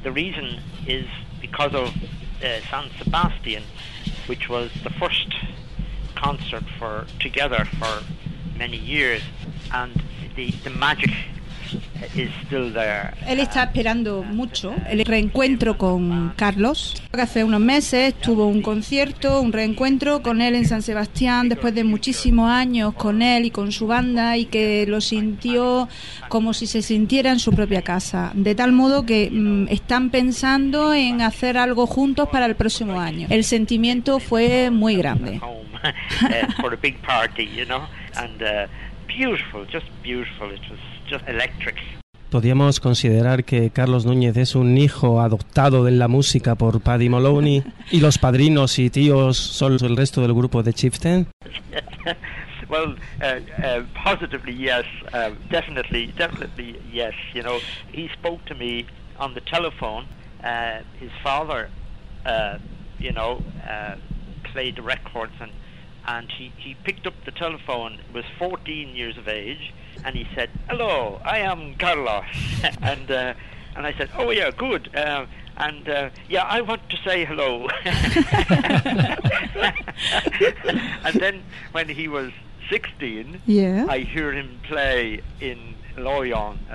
the 0.03 0.13
reason 0.13 0.61
is 0.87 1.07
because 1.41 1.75
of 1.75 1.89
uh, 1.89 2.61
San 2.71 2.91
Sebastian, 2.99 3.65
which 4.27 4.49
was 4.49 4.71
the 4.85 4.91
first 4.91 5.35
concert 6.15 6.65
for 6.79 7.07
together 7.19 7.67
for 7.79 8.03
many 8.57 8.77
years, 8.77 9.23
and 9.73 9.93
the 10.37 10.51
the 10.65 10.71
magic 10.71 11.11
is 11.11 11.17
still 11.17 11.21
there. 11.21 11.42
Él 13.27 13.41
está 13.41 13.65
esperando 13.65 14.23
mucho 14.23 14.75
el 14.89 15.05
reencuentro 15.05 15.79
con 15.79 16.33
Carlos. 16.37 17.03
Hace 17.13 17.45
unos 17.45 17.61
meses 17.61 18.15
tuvo 18.15 18.47
un 18.47 18.63
concierto, 18.63 19.41
un 19.41 19.53
reencuentro 19.53 20.23
con 20.23 20.41
él 20.41 20.55
en 20.55 20.67
San 20.67 20.83
Sebastián 20.83 21.49
después 21.49 21.75
de 21.75 21.85
muchísimos 21.85 22.51
años 22.51 22.95
con 22.95 23.23
él 23.23 23.47
y 23.47 23.51
con 23.51 23.73
su 23.73 23.87
banda 23.87 24.37
y 24.37 24.47
que 24.47 24.87
lo 24.87 25.01
sintió 25.01 25.89
como 26.29 26.55
si 26.55 26.67
se 26.67 26.83
sintiera 26.83 27.31
en 27.31 27.39
su 27.39 27.53
propia 27.53 27.83
casa. 27.83 28.33
De 28.35 28.55
tal 28.55 28.73
modo 28.73 29.05
que 29.05 29.31
mm, 29.31 29.69
están 29.69 30.11
pensando 30.11 30.95
en 30.95 31.23
hacer 31.23 31.57
algo 31.57 31.87
juntos 31.87 32.29
para 32.31 32.47
el 32.47 32.57
próximo 32.57 33.01
año. 33.01 33.27
El 33.31 33.45
sentimiento 33.45 34.19
fue 34.19 34.71
muy 34.71 34.97
grande. 34.97 35.41
beautiful, 39.17 39.65
just 39.67 39.87
beautiful. 40.03 40.51
It 40.51 40.61
was 40.71 40.81
just 41.09 41.29
electric. 41.29 41.77
Podríamos 42.31 42.81
considerar 42.81 43.45
que 43.45 43.71
Carlos 43.71 44.07
Núñez 44.07 44.39
es 44.39 44.55
un 44.55 44.79
hijo 44.79 45.21
adoptado 45.21 45.85
de 45.85 45.91
la 45.91 46.09
música 46.09 46.55
por 46.55 46.81
Paddy 46.81 47.11
Moloney 47.11 47.63
y 47.91 48.01
los 48.01 48.17
padrinos 48.17 48.79
y 48.79 48.89
tíos 48.89 49.37
son 49.37 49.77
el 49.83 49.97
resto 49.99 50.23
del 50.23 50.33
grupo 50.33 50.63
de 50.63 50.73
Chieftain. 50.73 51.27
well, 52.71 52.97
uh, 53.21 53.41
uh, 53.63 53.85
positively 54.03 54.55
yes, 54.55 54.87
uh, 55.13 55.31
definitely, 55.51 56.07
definitely 56.17 56.81
yes. 56.91 57.13
You 57.35 57.43
know, 57.43 57.59
he 57.93 58.09
spoke 58.15 58.43
to 58.47 58.55
me 58.55 58.87
on 59.19 59.35
the 59.35 59.43
telephone. 59.43 60.07
Uh, 60.43 60.81
his 60.99 61.11
father, 61.23 61.69
uh, 62.25 62.57
you 62.99 63.13
know, 63.13 63.43
uh, 63.69 63.97
played 64.45 64.79
records 64.79 65.35
and 65.39 65.53
and 66.07 66.31
he, 66.31 66.53
he 66.57 66.75
picked 66.75 67.07
up 67.07 67.15
the 67.25 67.31
telephone, 67.31 67.99
was 68.13 68.25
14 68.39 68.95
years 68.95 69.17
of 69.17 69.29
age, 69.29 69.73
and 70.05 70.17
he 70.17 70.27
said, 70.35 70.51
Hello, 70.69 71.21
I 71.25 71.39
am 71.39 71.75
Carlos. 71.77 72.25
and, 72.83 73.11
uh, 73.11 73.35
and 73.77 73.87
I 73.87 73.93
said, 73.95 74.11
Oh, 74.17 74.31
yeah, 74.31 74.51
good. 74.51 74.95
Uh, 74.95 75.27
and 75.57 75.89
uh, 75.89 76.11
yeah, 76.29 76.45
I 76.45 76.61
want 76.63 76.89
to 76.91 76.97
say 76.99 77.25
hello. 77.25 77.69
and 81.05 81.21
then 81.21 81.43
when 81.73 81.89
he 81.89 82.09
was 82.09 82.33
16, 82.71 83.43
Yeah. 83.47 83.87
I 83.89 83.99
hear 84.01 84.33
him 84.33 84.59
play 84.65 85.21
in 85.41 85.59
Lorient. 85.59 85.69
at 85.69 85.71
the 85.71 85.82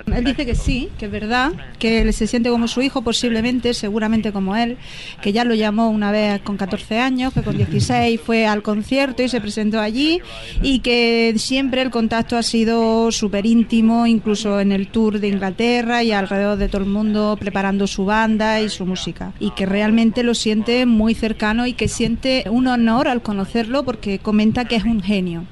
Él 0.06 0.24
dice 0.24 0.46
que 0.46 0.54
sí, 0.54 0.88
que 0.98 1.06
es 1.06 1.10
verdad, 1.10 1.52
que 1.78 2.02
él 2.02 2.12
se 2.12 2.26
siente 2.26 2.50
como 2.50 2.68
su 2.68 2.82
hijo, 2.82 3.02
posiblemente, 3.02 3.74
seguramente 3.74 4.32
como 4.32 4.56
él, 4.56 4.76
que 5.20 5.32
ya 5.32 5.44
lo 5.44 5.54
llamó 5.54 5.90
una 5.90 6.12
vez 6.12 6.40
con 6.42 6.56
14 6.56 7.00
años, 7.00 7.34
que 7.34 7.42
con 7.42 7.56
16 7.56 8.20
fue 8.20 8.46
al 8.46 8.62
concierto 8.62 9.22
y 9.22 9.28
se 9.28 9.40
presentó 9.40 9.80
allí, 9.80 10.20
y 10.62 10.80
que 10.80 11.34
siempre 11.36 11.82
el 11.82 11.90
contacto 11.90 12.36
ha 12.36 12.42
sido 12.42 13.10
súper 13.10 13.46
íntimo, 13.46 14.06
incluso 14.06 14.60
en 14.60 14.72
el 14.72 14.88
tour 14.88 15.18
de 15.18 15.28
Inglaterra 15.28 16.02
y 16.02 16.12
alrededor 16.12 16.56
de 16.56 16.68
todo 16.68 16.82
el 16.82 16.88
mundo 16.88 17.36
preparando 17.40 17.86
su 17.86 18.04
banda 18.04 18.60
y 18.60 18.68
su 18.68 18.86
música, 18.86 19.32
y 19.40 19.50
que 19.50 19.66
realmente 19.66 20.22
lo 20.22 20.34
siente 20.34 20.86
muy 20.86 21.14
cercano 21.14 21.66
y 21.66 21.72
que 21.72 21.88
siente 21.88 22.44
un 22.48 22.68
honor 22.68 23.08
al 23.08 23.22
conocerlo 23.22 23.84
porque 23.84 24.18
comenta 24.20 24.64
que 24.66 24.76
es 24.76 24.84
un 24.84 25.02
genio. 25.02 25.44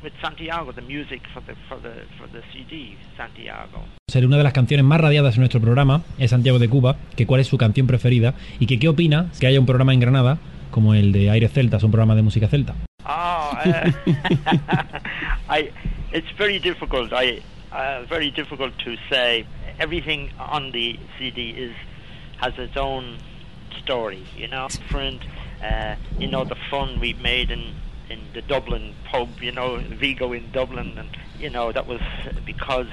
with 0.03 0.13
Santiago, 0.21 0.73
the 0.73 0.83
music 0.83 1.21
for 1.33 1.41
the 1.41 1.55
for 1.69 1.81
the 1.81 2.05
for 2.19 2.27
the 2.29 2.43
CD 2.53 2.97
Santiago. 3.17 3.85
Ser 4.09 4.27
una 4.27 4.37
de 4.37 4.45
las 4.45 4.53
canciones 4.53 4.85
más 4.85 5.01
radiadas 5.01 5.35
en 5.37 5.41
nuestro 5.41 5.61
programa 5.61 6.03
es 6.19 6.31
Santiago 6.31 6.59
de 6.59 6.69
Cuba, 6.69 6.97
que 7.17 7.27
cuál 7.27 7.41
es 7.41 7.47
su 7.47 7.59
canción 7.59 7.87
preferida 7.87 8.35
y 8.59 8.67
que 8.67 8.79
qué 8.79 8.89
opina 8.89 9.31
que 9.39 9.47
haya 9.47 9.61
un 9.61 9.67
programa 9.67 9.95
en 9.95 10.01
Granada 10.01 10.39
como 10.71 10.95
el 10.95 11.13
de 11.13 11.31
Aires 11.31 11.53
Celtas, 11.53 11.83
un 11.83 11.91
programa 11.93 12.15
de 12.15 12.23
música 12.23 12.49
celta. 12.49 12.75
Oh, 13.05 13.53
uh, 13.53 13.91
I, 15.49 15.71
it's 16.13 16.31
very 16.39 16.59
difficult. 16.59 17.13
I, 17.13 17.43
uh, 17.73 18.05
very 18.09 18.31
difficult 18.31 18.73
to 18.85 18.97
say. 19.11 19.45
Everything 19.79 20.33
on 20.39 20.73
the 20.73 20.99
CD 21.19 21.51
is 21.51 21.75
has 22.39 22.55
its 22.59 22.77
own 22.77 23.19
story. 23.83 24.25
You 24.37 24.49
know, 24.49 24.69
different. 24.69 25.23
Uh, 25.63 25.95
you 26.19 26.27
know 26.27 26.45
the 26.45 26.57
fun 26.71 26.99
we 26.99 27.13
made 27.15 27.51
in 27.51 27.75
in 28.11 28.21
the 28.35 28.43
Dublin 28.43 28.95
pub. 29.05 29.29
You 29.41 29.53
know, 29.53 29.79
Vigo 29.79 30.33
in 30.33 30.51
Dublin, 30.53 30.99
and 30.99 31.09
you 31.39 31.51
know 31.51 31.73
that 31.73 31.87
was 31.87 32.01
because 32.45 32.89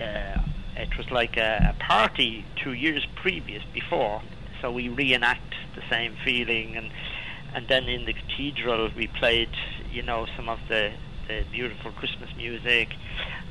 uh, 0.00 0.40
it 0.76 0.96
was 0.96 1.10
like 1.10 1.36
a, 1.36 1.74
a 1.74 1.82
party 1.82 2.44
two 2.56 2.72
years 2.72 3.06
previous 3.16 3.62
before. 3.72 4.22
So 4.60 4.70
we 4.70 4.88
reenact 4.88 5.54
the 5.74 5.82
same 5.88 6.16
feeling 6.24 6.76
and 6.76 6.90
and 7.54 7.68
then 7.68 7.84
in 7.84 8.04
the 8.04 8.12
cathedral 8.12 8.90
we 8.96 9.06
played 9.06 9.50
you 9.92 10.02
know 10.02 10.26
some 10.36 10.48
of 10.48 10.58
the, 10.68 10.92
the 11.28 11.44
beautiful 11.52 11.92
Christmas 11.92 12.30
music 12.36 12.88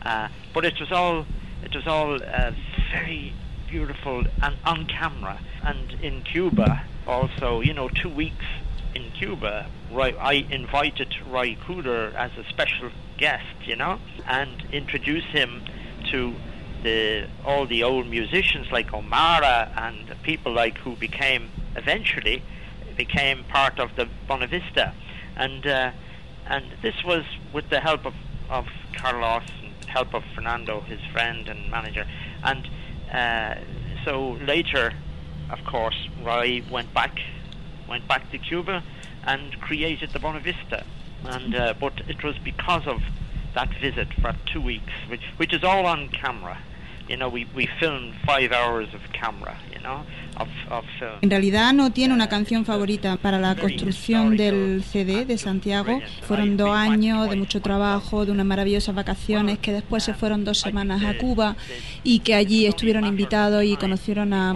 uh, 0.04 0.28
but 0.54 0.66
it 0.66 0.80
was 0.80 0.92
all 0.92 1.26
it 1.66 1.76
was 1.76 1.88
all 1.88 2.22
uh, 2.22 2.52
very 2.92 3.34
beautiful 3.68 4.24
and 4.42 4.56
on 4.66 4.86
camera. 4.86 5.40
And 5.64 5.94
in 6.02 6.22
Cuba 6.22 6.84
also 7.08 7.62
you 7.62 7.74
know 7.74 7.90
two 7.90 8.10
weeks 8.10 8.46
in 8.94 9.12
Cuba 9.12 9.68
I 9.94 10.46
invited 10.50 11.14
Roy 11.30 11.56
Cooder 11.56 12.14
as 12.16 12.32
a 12.38 12.44
special 12.50 12.90
guest 13.18 13.56
you 13.64 13.76
know 13.76 14.00
and 14.28 14.64
introduced 14.72 15.28
him 15.28 15.64
to 16.12 16.36
the 16.84 17.28
all 17.44 17.66
the 17.66 17.84
old 17.84 18.08
musicians 18.08 18.72
like 18.72 18.94
O'Mara 18.94 19.72
and 19.76 20.16
people 20.24 20.54
like 20.54 20.78
who 20.80 20.96
became 20.96 21.50
eventually 21.76 22.42
became 22.96 23.44
part 23.46 23.80
of 23.80 23.96
the 23.96 24.08
Bonavista, 24.28 24.94
and 25.36 25.66
uh, 25.68 25.92
and 26.48 26.66
this 26.82 27.04
was 27.04 27.24
with 27.54 27.70
the 27.70 27.80
help 27.80 28.06
of 28.06 28.14
of 28.50 28.68
Carlos 28.94 29.44
help 29.96 30.14
of 30.14 30.24
Fernando, 30.36 30.82
his 30.82 31.00
friend 31.14 31.48
and 31.48 31.72
manager, 31.72 32.06
and 32.44 32.68
uh, 33.14 33.56
so 34.04 34.32
later, 34.54 34.94
of 35.50 35.64
course, 35.64 36.10
Roy 36.22 36.62
went 36.70 36.94
back 36.94 37.18
went 37.88 38.06
back 38.08 38.30
to 38.32 38.38
Cuba 38.38 38.84
and 39.24 39.60
created 39.62 40.10
the 40.12 40.20
Bonavista, 40.20 40.84
and 41.24 41.56
uh, 41.56 41.74
but 41.80 41.94
it 42.10 42.24
was 42.24 42.38
because 42.44 42.86
of 42.88 43.02
that 43.54 43.70
visit 43.80 44.10
for 44.22 44.36
two 44.52 44.62
weeks, 44.62 44.94
which 45.08 45.26
which 45.38 45.54
is 45.54 45.64
all 45.64 45.86
on 45.86 46.10
camera. 46.10 46.58
You 47.08 47.18
know, 47.18 47.30
we, 47.30 47.48
we 47.56 47.70
filmed 47.80 48.16
five 48.26 48.52
hours 48.52 48.94
of 48.94 49.02
camera, 49.14 49.56
you 49.72 49.80
know. 49.80 50.04
En 51.22 51.30
realidad 51.30 51.74
no 51.74 51.92
tiene 51.92 52.14
una 52.14 52.28
canción 52.30 52.66
favorita 52.66 53.18
para 53.18 53.40
la 53.40 53.56
construcción 53.56 54.36
del 54.38 54.84
CD 54.84 55.26
de 55.26 55.38
Santiago. 55.38 56.00
Fueron 56.24 56.58
dos 56.58 56.76
años 56.76 57.30
de 57.30 57.36
mucho 57.36 57.62
trabajo, 57.62 58.26
de 58.26 58.32
unas 58.32 58.46
maravillosas 58.46 58.94
vacaciones 58.96 59.60
que 59.60 59.72
después 59.72 60.04
se 60.04 60.14
fueron 60.14 60.44
dos 60.44 60.60
semanas 60.60 61.04
a 61.04 61.18
Cuba 61.18 61.56
y 62.04 62.20
que 62.20 62.36
allí 62.36 62.66
estuvieron 62.66 63.06
invitados 63.06 63.64
y 63.64 63.76
conocieron 63.78 64.34
a, 64.34 64.54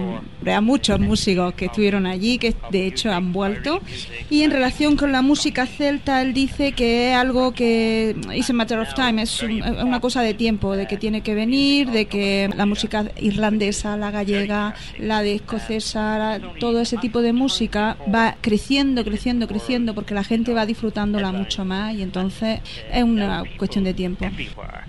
a 0.54 0.62
muchos 0.62 1.00
músicos 1.00 1.54
que 1.54 1.66
estuvieron 1.66 2.06
allí, 2.06 2.38
que 2.38 2.54
de 2.72 2.88
hecho 2.88 3.12
han 3.12 3.32
vuelto. 3.32 3.82
Y 4.30 4.44
en 4.44 4.52
relación 4.52 4.96
con 4.98 5.12
la 5.12 5.22
música 5.22 5.66
celta, 5.66 6.22
él 6.22 6.34
dice 6.34 6.74
que 6.74 7.12
es 7.12 7.16
algo 7.16 7.54
que 7.54 8.16
es 8.34 8.50
a 8.50 8.54
matter 8.54 8.80
of 8.80 8.94
time, 8.94 9.22
es 9.22 9.42
un- 9.44 9.62
una 9.62 10.00
cosa 10.00 10.22
de 10.22 10.34
tiempo, 10.34 10.76
de 10.76 10.88
que 10.88 10.98
tiene 10.98 11.22
que 11.22 11.36
venir, 11.36 11.90
de 11.92 12.06
que 12.06 12.50
la 12.56 12.66
música 12.66 13.06
irlandesa, 13.20 13.96
la 13.98 14.12
gallega, 14.12 14.74
la 14.98 15.22
de 15.22 15.36
escocesa, 15.36 15.69
la- 16.18 16.40
todo 16.60 16.82
ese 16.82 16.98
tipo 16.98 17.22
de 17.22 17.34
música 17.34 17.98
va 18.14 18.36
creciendo, 18.42 19.04
creciendo, 19.04 19.48
creciendo, 19.48 19.94
porque 19.94 20.14
la 20.14 20.24
gente 20.24 20.54
va 20.54 20.66
disfrutándola 20.66 21.32
mucho 21.32 21.66
más 21.66 21.94
y 21.96 22.02
entonces 22.02 22.62
es 22.92 23.04
una 23.04 23.44
cuestión 23.58 23.84
de 23.84 23.94
tiempo. 23.94 24.26
everywhere. 24.26 24.84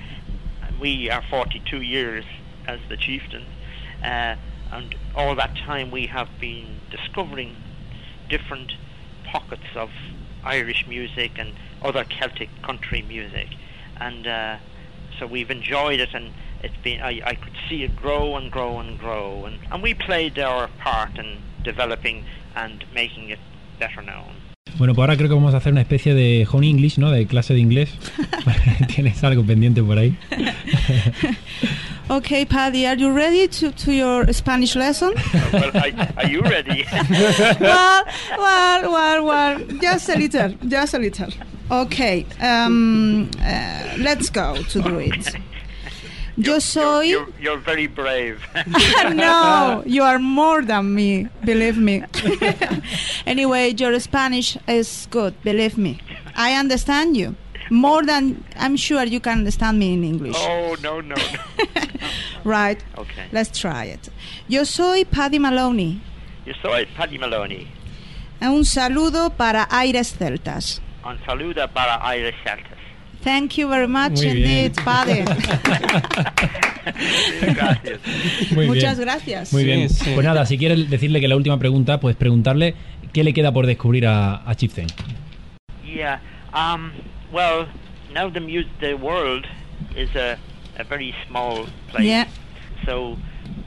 And 0.66 0.80
we 0.80 1.10
are 1.10 1.22
42 1.30 1.82
years 1.82 2.24
as 2.66 2.78
the 2.88 2.96
chieftain, 2.96 3.42
uh, 4.02 4.36
pockets 9.32 9.76
of 9.76 9.90
Irish 10.44 10.86
music 10.88 11.32
and 11.38 11.52
other 11.82 12.04
Celtic 12.04 12.48
country 12.62 13.02
music, 13.02 13.48
and 14.00 14.26
uh, 14.26 14.56
so 15.18 15.26
we've 15.26 15.50
enjoyed 15.50 16.00
it, 16.00 16.14
and 16.14 16.30
it's 16.62 16.76
been 16.82 17.00
I, 17.00 17.20
I 17.24 17.34
could 17.34 17.52
see 17.68 17.82
it 17.82 17.96
grow 17.96 18.36
and 18.36 18.50
grow 18.50 18.78
and 18.78 18.98
grow, 18.98 19.44
and, 19.46 19.58
and 19.70 19.82
we 19.82 19.94
played 19.94 20.38
our 20.38 20.68
part 20.78 21.18
in 21.18 21.38
developing 21.64 22.24
and 22.54 22.84
making 22.94 23.30
it 23.30 23.38
better 23.78 24.02
known. 24.02 24.34
Bueno, 24.78 24.94
pues 24.94 25.08
ahora 25.08 25.16
creo 25.16 25.28
que 25.28 25.34
vamos 25.34 25.52
a 25.54 25.58
hacer 25.58 25.72
una 25.72 25.82
especie 25.82 26.14
de 26.14 26.46
Home 26.50 26.68
English, 26.68 26.98
¿no? 26.98 27.10
De 27.10 27.26
clase 27.26 27.54
de 27.54 27.60
inglés. 27.60 27.90
¿Tienes 28.94 29.22
algo 29.24 29.44
pendiente 29.44 29.82
por 29.82 29.98
ahí? 29.98 30.16
Okay, 32.10 32.44
Paddy, 32.44 32.86
are 32.86 32.96
you 32.96 33.12
ready 33.12 33.46
to, 33.46 33.70
to 33.70 33.92
your 33.92 34.32
Spanish 34.32 34.74
lesson? 34.74 35.14
well, 35.52 35.70
are, 35.76 36.08
are 36.16 36.26
you 36.26 36.40
ready? 36.40 36.84
well, 37.60 38.04
well, 38.36 38.90
well, 38.90 39.24
well, 39.24 39.58
just 39.80 40.08
a 40.08 40.16
little, 40.16 40.48
just 40.66 40.94
a 40.94 40.98
little. 40.98 41.28
Okay, 41.70 42.26
um, 42.40 43.30
uh, 43.40 43.94
let's 43.98 44.28
go 44.28 44.56
to 44.56 44.82
do 44.82 44.98
it. 44.98 45.36
Yo 46.40 46.59
soy. 46.59 47.07
You're, 47.07 47.29
you're 47.40 47.59
very 47.59 47.87
brave. 47.87 48.42
no, 49.14 49.83
you 49.87 50.03
are 50.03 50.18
more 50.18 50.62
than 50.62 50.94
me, 50.94 51.29
believe 51.44 51.79
me. 51.79 52.03
anyway, 53.26 53.74
your 53.76 53.98
Spanish 54.00 54.57
is 54.66 55.07
good, 55.11 55.35
believe 55.42 55.76
me. 55.76 56.00
I 56.37 56.55
understand 56.55 57.16
you. 57.16 57.37
More 57.70 58.03
than 58.03 58.42
I'm 58.57 58.76
sure 58.76 59.05
you 59.05 59.20
can 59.20 59.38
understand 59.38 59.79
me 59.79 59.92
in 59.92 60.03
English. 60.03 60.37
Oh, 60.38 60.76
no, 60.83 61.00
no, 61.00 61.14
no. 61.14 61.83
Right. 62.44 62.83
Okay. 62.98 63.26
Let's 63.33 63.59
try 63.59 63.85
it. 63.85 64.09
Yo 64.48 64.64
soy 64.64 65.05
Paddy 65.05 65.38
Maloney. 65.38 66.00
Yo 66.46 66.55
soy 66.62 66.87
Paddy 66.96 67.18
Maloney. 67.18 67.68
Un 68.40 68.64
saludo 68.64 69.31
para 69.37 69.68
Aires 69.70 70.16
Celtas. 70.16 70.81
Un 71.05 71.18
saludo 71.26 71.68
para 71.72 72.00
Irish 72.16 72.37
Celtas. 72.42 72.79
Thank 73.22 73.59
you 73.59 73.68
very 73.68 73.87
much 73.87 74.12
Muy 74.12 74.33
bien. 74.33 74.37
indeed, 74.38 74.72
Paddy. 74.85 75.20
Gracias. 77.54 78.00
Muy 78.52 78.66
Muchas 78.66 78.96
bien. 78.96 79.09
gracias. 79.09 79.52
Muy 79.52 79.64
bien. 79.64 79.88
Sí, 79.90 80.04
sí. 80.04 80.11
Pues 80.14 80.24
nada, 80.24 80.46
si 80.46 80.59
quieres 80.59 80.88
decirle 80.88 81.20
que 81.20 81.28
la 81.28 81.37
última 81.37 81.59
pregunta, 81.59 82.00
pues 82.00 82.16
preguntarle 82.16 82.74
qué 83.12 83.24
le 83.24 83.33
queda 83.33 83.52
por 83.52 83.66
descubrir 83.66 84.06
a, 84.06 84.37
a 84.48 84.54
Chieftain. 84.54 84.87
Yeah. 85.85 86.20
Um. 86.54 86.92
Well, 87.33 87.66
now 88.14 88.30
the 88.30 88.40
mu- 88.40 88.64
the 88.80 88.94
world 88.94 89.46
is 89.96 90.14
a 90.16 90.38
a 90.78 90.85
very 90.85 91.14
small 91.28 91.66
place. 91.90 92.04
Yeah. 92.06 92.26
So 92.87 93.16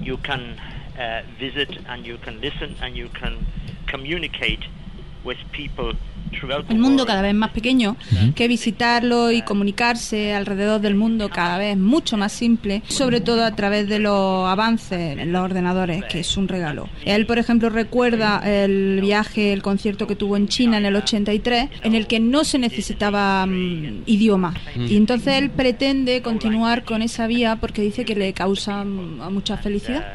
you 0.02 0.18
can 0.18 0.56
uh, 0.98 1.22
visit 1.40 1.70
and 1.88 2.06
you 2.06 2.18
can 2.18 2.42
listen 2.42 2.76
and 2.82 2.96
you 2.96 3.10
can 3.10 3.46
communicate 3.88 4.62
with 5.24 5.38
people 5.52 5.94
el 6.70 6.78
mundo 6.78 7.06
cada 7.06 7.22
vez 7.22 7.34
más 7.34 7.52
pequeño, 7.52 7.96
que 8.36 8.48
visitarlo 8.48 9.32
y 9.32 9.42
comunicarse 9.42 10.34
alrededor 10.34 10.82
del 10.82 10.96
mundo 10.96 11.30
cada 11.30 11.58
vez 11.58 11.78
mucho 11.78 12.18
más 12.18 12.32
simple, 12.32 12.82
sobre 12.88 13.22
todo 13.22 13.46
a 13.46 13.56
través 13.56 13.88
de 13.88 14.00
los 14.00 14.48
avances 14.48 15.18
en 15.18 15.32
los 15.32 15.42
ordenadores, 15.42 16.04
que 16.06 16.20
es 16.20 16.38
un 16.38 16.48
regalo. 16.48 16.90
Él, 17.06 17.26
por 17.26 17.40
ejemplo, 17.40 17.70
recuerda 17.70 18.42
el 18.46 19.00
viaje, 19.02 19.54
el 19.54 19.62
concierto 19.62 20.08
que 20.08 20.16
tuvo 20.16 20.38
en 20.38 20.48
China 20.48 20.78
en 20.78 20.86
el 20.86 20.96
83, 20.96 21.70
en 21.84 21.96
el 21.96 22.08
que 22.08 22.20
no 22.20 22.44
se 22.44 22.60
necesitaba 22.60 23.46
mm, 23.46 24.04
idioma. 24.06 24.54
Y 24.76 24.98
entonces 24.98 25.36
él 25.36 25.50
pretende 25.50 26.22
continuar 26.22 26.84
con 26.84 27.02
esa 27.02 27.28
vía 27.28 27.58
porque 27.58 27.82
dice 27.82 28.06
que 28.06 28.16
le 28.16 28.34
causa 28.34 28.84
mm, 28.84 29.32
mucha 29.32 29.58
felicidad. 29.58 30.14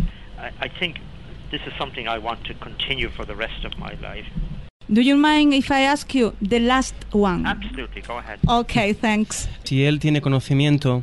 Do 4.89 5.03
you 5.03 5.17
mind 5.17 5.53
if 5.53 5.71
I 5.71 5.85
ask 5.85 6.15
you 6.15 6.33
the 6.47 6.61
last 6.61 6.95
one? 7.13 7.47
Absolutely, 7.47 8.01
go 8.03 8.19
ahead. 8.19 8.39
Okay, 8.47 8.95
thanks. 8.95 9.49
Si 9.65 9.85
él 9.85 9.99
tiene 10.01 10.21
conocimiento, 10.23 11.03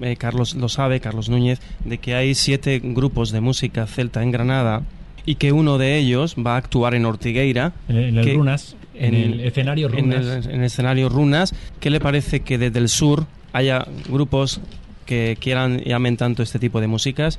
eh, 0.00 0.16
Carlos 0.16 0.54
lo 0.54 0.68
sabe, 0.68 1.00
Carlos 1.00 1.28
Núñez, 1.30 1.60
de 1.84 1.96
que 1.98 2.14
hay 2.14 2.34
siete 2.34 2.78
grupos 2.82 3.30
de 3.32 3.40
música 3.40 3.86
celta 3.86 4.22
en 4.22 4.32
Granada 4.32 4.82
y 5.24 5.36
que 5.36 5.52
uno 5.52 5.78
de 5.78 5.96
ellos 5.96 6.34
va 6.36 6.54
a 6.54 6.56
actuar 6.58 6.94
en 6.94 7.06
Ortigueira. 7.06 7.72
En 7.88 7.96
el- 7.96 8.04
en 8.10 8.18
el 8.18 8.24
que- 8.26 8.34
Runas, 8.34 8.76
en 8.94 9.14
el 9.14 9.40
escenario 9.40 9.88
en 9.88 9.94
el- 9.94 10.00
Runas. 10.20 10.46
En 10.46 10.54
el, 10.60 10.64
escenario 10.64 11.08
Runas. 11.08 11.54
¿Qué 11.80 11.88
le 11.88 12.00
parece 12.00 12.40
que 12.40 12.58
desde 12.58 12.80
el 12.80 12.88
sur 12.90 13.26
haya 13.54 13.86
grupos 14.10 14.60
que 15.06 15.38
quieran 15.40 15.80
y 15.84 15.92
amen 15.92 16.16
tanto 16.18 16.42
este 16.42 16.58
tipo 16.58 16.80
de 16.82 16.86
músicas 16.86 17.38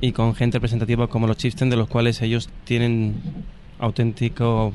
y 0.00 0.12
con 0.12 0.34
gente 0.36 0.58
representativa 0.58 1.08
como 1.08 1.26
los 1.26 1.36
Chieftain, 1.36 1.68
de 1.70 1.76
los 1.76 1.88
cuales 1.88 2.20
ellos 2.22 2.48
tienen 2.64 3.14
auténtico 3.78 4.72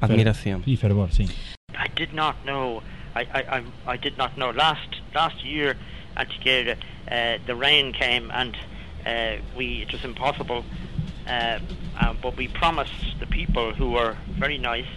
admiración? 0.00 0.62
Y 0.66 0.76
fervor, 0.76 1.10
sí. 1.12 1.26
I 1.78 1.88
did 1.94 2.12
not 2.12 2.34
know. 2.44 2.82
I, 3.14 3.22
I, 3.22 3.58
I, 3.58 3.64
I 3.86 3.96
did 3.96 4.16
not 4.18 4.36
know. 4.36 4.50
Last 4.50 5.00
last 5.14 5.44
year, 5.44 5.76
Antigua, 6.16 6.76
uh, 7.10 7.38
the 7.46 7.54
rain 7.54 7.92
came 7.92 8.30
and 8.32 8.56
uh, 9.06 9.36
we 9.56 9.82
it 9.82 9.92
was 9.92 10.04
impossible. 10.04 10.64
Uh, 11.26 11.58
uh, 12.00 12.14
but 12.22 12.36
we 12.36 12.48
promised 12.48 13.18
the 13.20 13.26
people 13.26 13.74
who 13.74 13.90
were 13.90 14.16
very 14.38 14.58
nice 14.58 14.88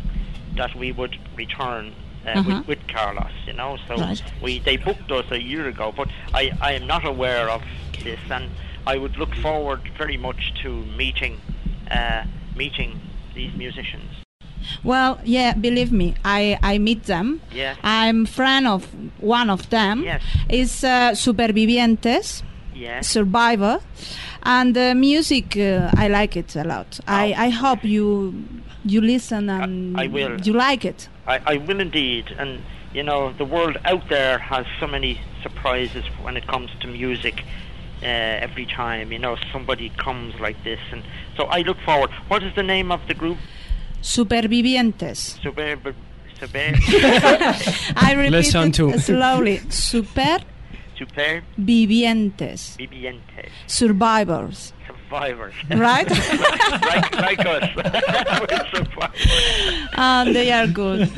that 0.55 0.73
we 0.75 0.91
would 0.91 1.17
return 1.35 1.93
uh, 2.25 2.29
Uh-huh. 2.29 2.43
with, 2.47 2.67
with 2.67 2.87
Carlos. 2.87 3.31
You 3.45 3.53
know, 3.53 3.77
so 3.87 3.95
Right. 3.95 4.23
we 4.41 4.59
they 4.59 4.77
booked 4.77 5.11
us 5.11 5.25
a 5.31 5.39
year 5.41 5.67
ago. 5.67 5.91
But 5.95 6.07
I, 6.33 6.51
I 6.61 6.73
am 6.73 6.87
not 6.87 7.05
aware 7.05 7.49
of 7.49 7.61
this, 8.03 8.19
and 8.29 8.49
I 8.87 8.97
would 8.97 9.17
look 9.17 9.35
forward 9.35 9.81
very 9.97 10.17
much 10.17 10.53
to 10.63 10.69
meeting 10.97 11.39
uh, 11.91 12.23
meeting 12.55 12.99
these 13.35 13.53
musicians. 13.57 14.22
Well, 14.83 15.19
yeah, 15.23 15.53
believe 15.53 15.91
me, 15.91 16.15
I, 16.25 16.57
I 16.61 16.77
meet 16.77 17.03
them. 17.03 17.41
Yes. 17.51 17.77
I'm 17.83 18.25
friend 18.25 18.67
of 18.67 18.87
one 19.19 19.49
of 19.49 19.69
them. 19.69 20.03
Yes. 20.03 20.21
Is 20.49 20.83
uh, 20.83 21.11
Supervivientes, 21.15 22.43
Yes. 22.75 23.07
Survivor, 23.07 23.79
and 24.41 24.75
the 24.75 24.95
music 24.95 25.55
uh, 25.57 25.91
I 25.95 26.07
like 26.07 26.35
it 26.35 26.55
a 26.55 26.63
lot. 26.63 26.99
I, 27.07 27.33
I 27.37 27.49
hope 27.49 27.83
you 27.83 28.33
you 28.83 28.99
listen 28.99 29.49
and 29.49 29.95
I 29.95 30.07
will. 30.07 30.41
you 30.41 30.53
like 30.53 30.83
it. 30.83 31.07
I, 31.27 31.39
I 31.45 31.57
will 31.57 31.79
indeed, 31.79 32.33
and 32.37 32.61
you 32.93 33.03
know 33.03 33.31
the 33.33 33.45
world 33.45 33.77
out 33.85 34.09
there 34.09 34.39
has 34.39 34.65
so 34.79 34.87
many 34.87 35.21
surprises 35.43 36.03
when 36.21 36.35
it 36.35 36.47
comes 36.47 36.71
to 36.81 36.87
music. 36.87 37.43
Uh, 38.01 38.07
every 38.07 38.65
time 38.65 39.13
you 39.13 39.19
know 39.19 39.37
somebody 39.53 39.89
comes 39.91 40.33
like 40.39 40.61
this, 40.63 40.79
and 40.91 41.03
so 41.37 41.45
I 41.45 41.61
look 41.61 41.77
forward. 41.85 42.09
What 42.27 42.43
is 42.43 42.53
the 42.55 42.63
name 42.63 42.91
of 42.91 43.07
the 43.07 43.13
group? 43.13 43.37
Supervivientes. 44.03 45.41
Suburb, 45.41 45.95
suburb, 46.39 46.75
I 47.95 48.13
repeat 48.15 48.31
Listen 48.31 48.67
it 48.69 48.73
to- 48.75 48.99
slowly. 48.99 49.57
Supervivientes. 49.69 50.43
superb, 50.97 51.43
viviente, 51.57 52.57
Survivors. 53.65 54.73
survivors. 54.85 55.53
Right? 55.69 56.09
like, 56.91 57.15
like 57.17 57.39
us. 57.45 57.69
We're 57.75 58.65
survivors. 58.75 59.89
and 59.97 60.35
they 60.35 60.51
are 60.51 60.67
good. 60.67 61.09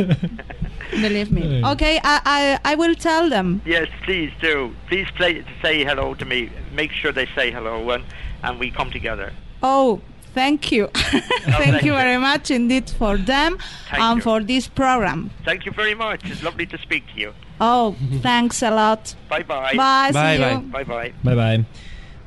Believe 0.91 1.31
me. 1.31 1.63
Okay, 1.65 1.99
I, 2.03 2.59
I, 2.63 2.71
I 2.73 2.75
will 2.75 2.93
tell 2.95 3.29
them. 3.29 3.61
Yes, 3.65 3.87
please 4.03 4.31
do. 4.41 4.73
Please 4.87 5.07
play, 5.17 5.43
say 5.61 5.83
hello 5.83 6.13
to 6.13 6.23
me. 6.25 6.51
Make 6.73 6.91
sure 6.91 7.11
they 7.11 7.25
say 7.35 7.51
hello, 7.51 7.89
and 7.89 8.03
and 8.43 8.59
we 8.59 8.69
come 8.69 8.91
together. 8.91 9.33
Oh, 9.63 9.99
thank 10.35 10.71
you. 10.71 10.87
thank 10.93 11.55
thank 11.63 11.83
you 11.83 11.93
very 11.93 12.17
much 12.19 12.51
indeed 12.51 12.87
for 12.99 13.17
them 13.17 13.57
Thank 13.89 14.03
and 14.03 14.17
you. 14.17 14.23
for 14.23 14.43
this 14.43 14.67
program. 14.67 15.31
Thank 15.43 15.65
you 15.65 15.71
very 15.71 15.95
much. 15.95 16.19
It's 16.25 16.43
lovely 16.43 16.67
to 16.67 16.77
speak 16.77 17.03
to 17.13 17.19
you. 17.19 17.31
Oh, 17.59 17.95
thanks 18.21 18.61
a 18.61 18.69
lot. 18.69 19.15
Bye 19.29 19.43
bye. 19.43 19.73
Bye, 19.75 20.11
Bye, 20.11 20.37
bye. 20.37 20.57
Bye 20.57 20.83
bye. 20.83 21.13
Bye 21.23 21.35
bye. 21.35 21.65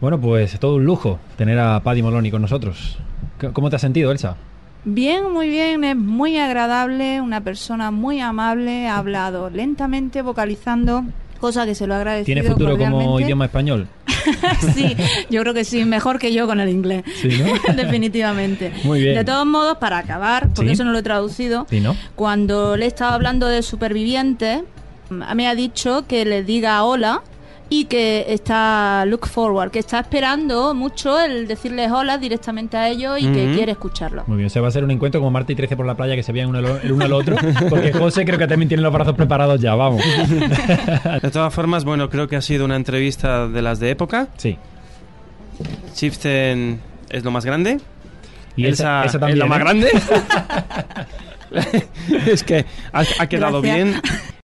Bueno, 0.01 0.21
pues 0.21 0.59
todo 0.59 0.77
un 0.77 0.85
lujo 0.85 1.19
tener 1.37 1.59
a 1.59 1.81
Paddy 1.81 2.03
Moloney 2.03 2.31
con 2.31 2.43
nosotros. 2.43 2.99
¿Cómo 3.53 3.69
te 3.71 3.77
has 3.77 3.83
sentido, 3.83 4.11
Elsa? 4.11 4.37
Bien, 4.85 5.31
muy 5.33 5.49
bien, 5.49 5.85
es 5.85 5.97
muy 5.97 6.39
agradable, 6.39 7.21
una 7.21 7.41
persona 7.43 7.91
muy 7.91 8.21
amable, 8.21 8.89
ha 8.89 8.97
hablado 8.97 9.51
lentamente, 9.51 10.23
vocalizando, 10.23 11.05
cosa 11.39 11.65
que 11.67 11.75
se 11.75 11.87
lo 11.87 11.95
agradecido 11.95 12.35
¿Tiene 12.35 12.43
futuro 12.49 12.77
como 12.77 13.21
idioma 13.21 13.47
español? 13.47 13.89
sí, 14.75 14.97
yo 15.31 15.41
creo 15.43 15.55
que 15.55 15.65
sí, 15.65 15.85
mejor 15.85 16.19
que 16.19 16.33
yo 16.33 16.47
con 16.47 16.61
el 16.61 16.69
inglés. 16.69 17.05
Sí, 17.21 17.29
¿no? 17.29 17.75
Definitivamente. 17.75 18.73
Muy 18.85 19.01
bien. 19.01 19.15
De 19.15 19.25
todos 19.25 19.47
modos, 19.47 19.79
para 19.79 19.99
acabar, 19.99 20.49
porque 20.49 20.69
Sí. 20.69 20.75
eso 20.75 20.85
no 20.85 20.93
lo 20.93 20.99
he 20.99 21.03
traducido, 21.03 21.67
Sí, 21.71 21.81
¿no? 21.81 21.97
cuando 22.17 22.77
le 22.77 22.87
estaba 22.87 23.15
hablando 23.15 23.47
de 23.49 23.63
supervivientes, 23.63 24.63
me 25.11 25.49
ha 25.49 25.55
dicho 25.55 26.05
que 26.07 26.25
le 26.25 26.43
diga 26.43 26.83
hola 26.85 27.23
y 27.71 27.85
que 27.85 28.25
está 28.29 29.05
look 29.07 29.27
forward, 29.27 29.71
que 29.71 29.79
está 29.79 30.01
esperando 30.01 30.75
mucho 30.75 31.21
el 31.21 31.47
decirles 31.47 31.91
hola 31.93 32.17
directamente 32.17 32.77
a 32.77 32.89
ellos 32.89 33.21
y 33.21 33.31
que 33.31 33.53
quiere 33.55 33.73
escucharlo. 33.73 34.25
Muy 34.27 34.39
bien, 34.39 34.49
se 34.51 34.61
va 34.61 34.69
a 34.69 34.71
ser 34.71 34.85
un 34.85 34.91
encuentro 34.91 35.21
como 35.21 35.31
Marta 35.31 35.53
y 35.53 35.55
13 35.55 35.77
por 35.77 35.85
la 35.87 35.95
playa 35.95 36.15
que 36.17 36.23
se 36.23 36.33
vean 36.33 36.49
uno 36.49 36.59
el 36.61 36.93
uno 36.93 37.05
al 37.05 37.13
otro, 37.13 37.37
porque 37.69 37.93
José 37.93 38.25
creo 38.25 38.39
que 38.39 38.47
también 38.47 38.69
tiene 38.69 38.83
los 38.83 38.93
brazos 38.93 39.15
preparados 39.15 39.61
ya, 39.61 39.75
vamos. 39.75 40.03
De 41.23 41.31
todas 41.31 41.53
formas, 41.53 41.85
bueno, 41.85 42.09
creo 42.09 42.27
que 42.29 42.37
ha 42.37 42.43
sido 42.43 42.65
una 42.65 42.77
entrevista 42.77 43.49
de 43.49 43.61
las 43.63 43.81
de 43.81 43.91
época. 43.91 44.29
Sí. 44.37 44.57
Chieftain 45.95 46.81
es 47.11 47.25
lo 47.25 47.31
más 47.31 47.45
grande. 47.45 47.79
Y 48.57 48.67
esa- 48.67 49.05
esa 49.05 49.19
también, 49.19 49.39
es 49.39 49.45
lo 49.45 49.47
más 49.49 49.59
¿eh? 49.59 49.63
grande. 49.63 49.89
es 52.31 52.43
que 52.45 52.65
ha, 52.93 53.03
ha 53.19 53.27
quedado 53.27 53.61
Gracias. 53.63 53.87
bien. 53.87 54.01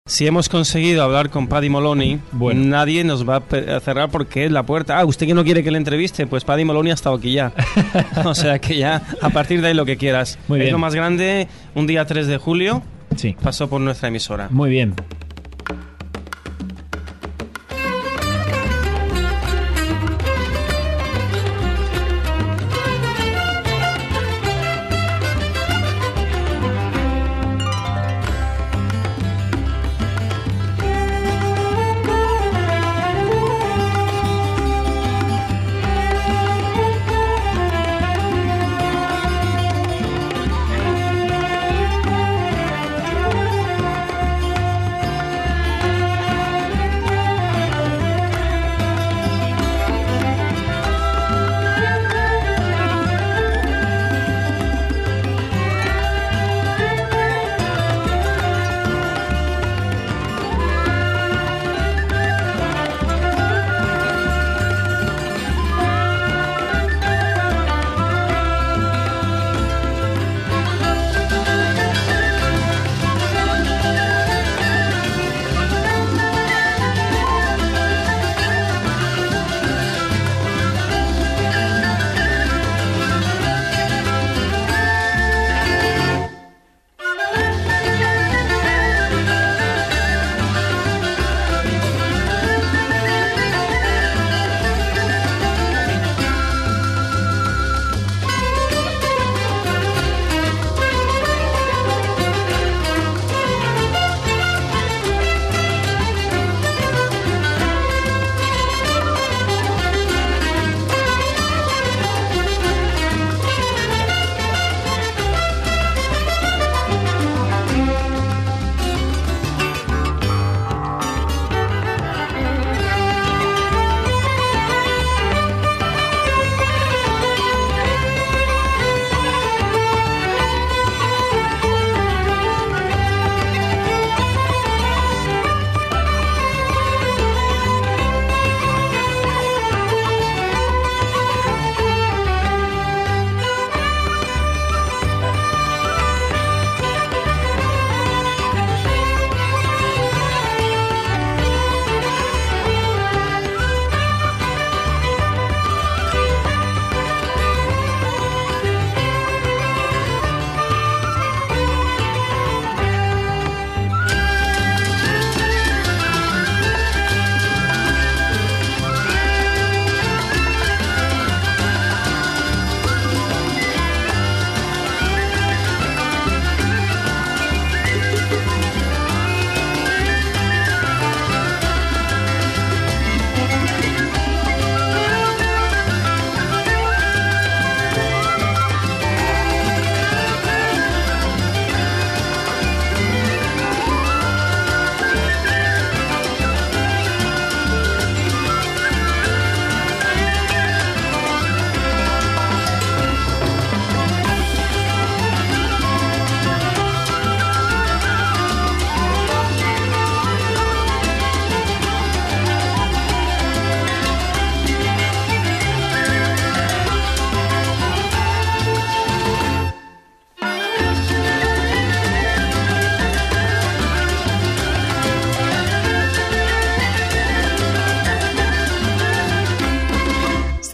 Si 0.08 0.28
hemos 0.28 0.50
conseguido 0.50 1.02
hablar 1.02 1.32
con 1.32 1.48
Paddy 1.48 1.68
Moloney, 1.68 2.20
nadie 2.54 3.04
nos 3.04 3.28
va 3.28 3.38
a 3.38 3.80
cerrar 3.80 4.12
porque 4.12 4.46
es 4.46 4.52
la 4.52 4.62
puerta. 4.64 5.00
Ah, 5.00 5.06
usted 5.06 5.26
que 5.26 5.34
no 5.34 5.44
quiere 5.44 5.64
que 5.64 5.72
le 5.72 5.80
entreviste, 5.80 6.28
pues 6.28 6.44
Paddy 6.44 6.64
Moloney 6.64 6.92
ha 6.92 6.94
estado 6.94 7.16
aquí 7.16 7.34
ya. 7.34 7.52
o 8.24 8.36
sea 8.36 8.60
que 8.60 8.78
ya, 8.78 9.02
a 9.20 9.32
partir 9.32 9.62
de 9.62 9.70
ahí 9.70 9.74
lo 9.74 9.84
que 9.84 9.98
quieras. 9.98 10.38
Muy 10.48 10.60
es 10.60 10.66
bien. 10.66 10.74
lo 10.74 10.78
más 10.78 10.94
grande, 10.94 11.48
un 11.74 11.88
día 11.88 12.06
3 12.06 12.28
de 12.28 12.38
julio, 12.38 12.84
Sí. 13.16 13.36
pasó 13.42 13.68
por 13.68 13.82
nuestra 13.82 14.10
emisora. 14.10 14.48
Muy 14.52 14.70
bien. 14.70 14.94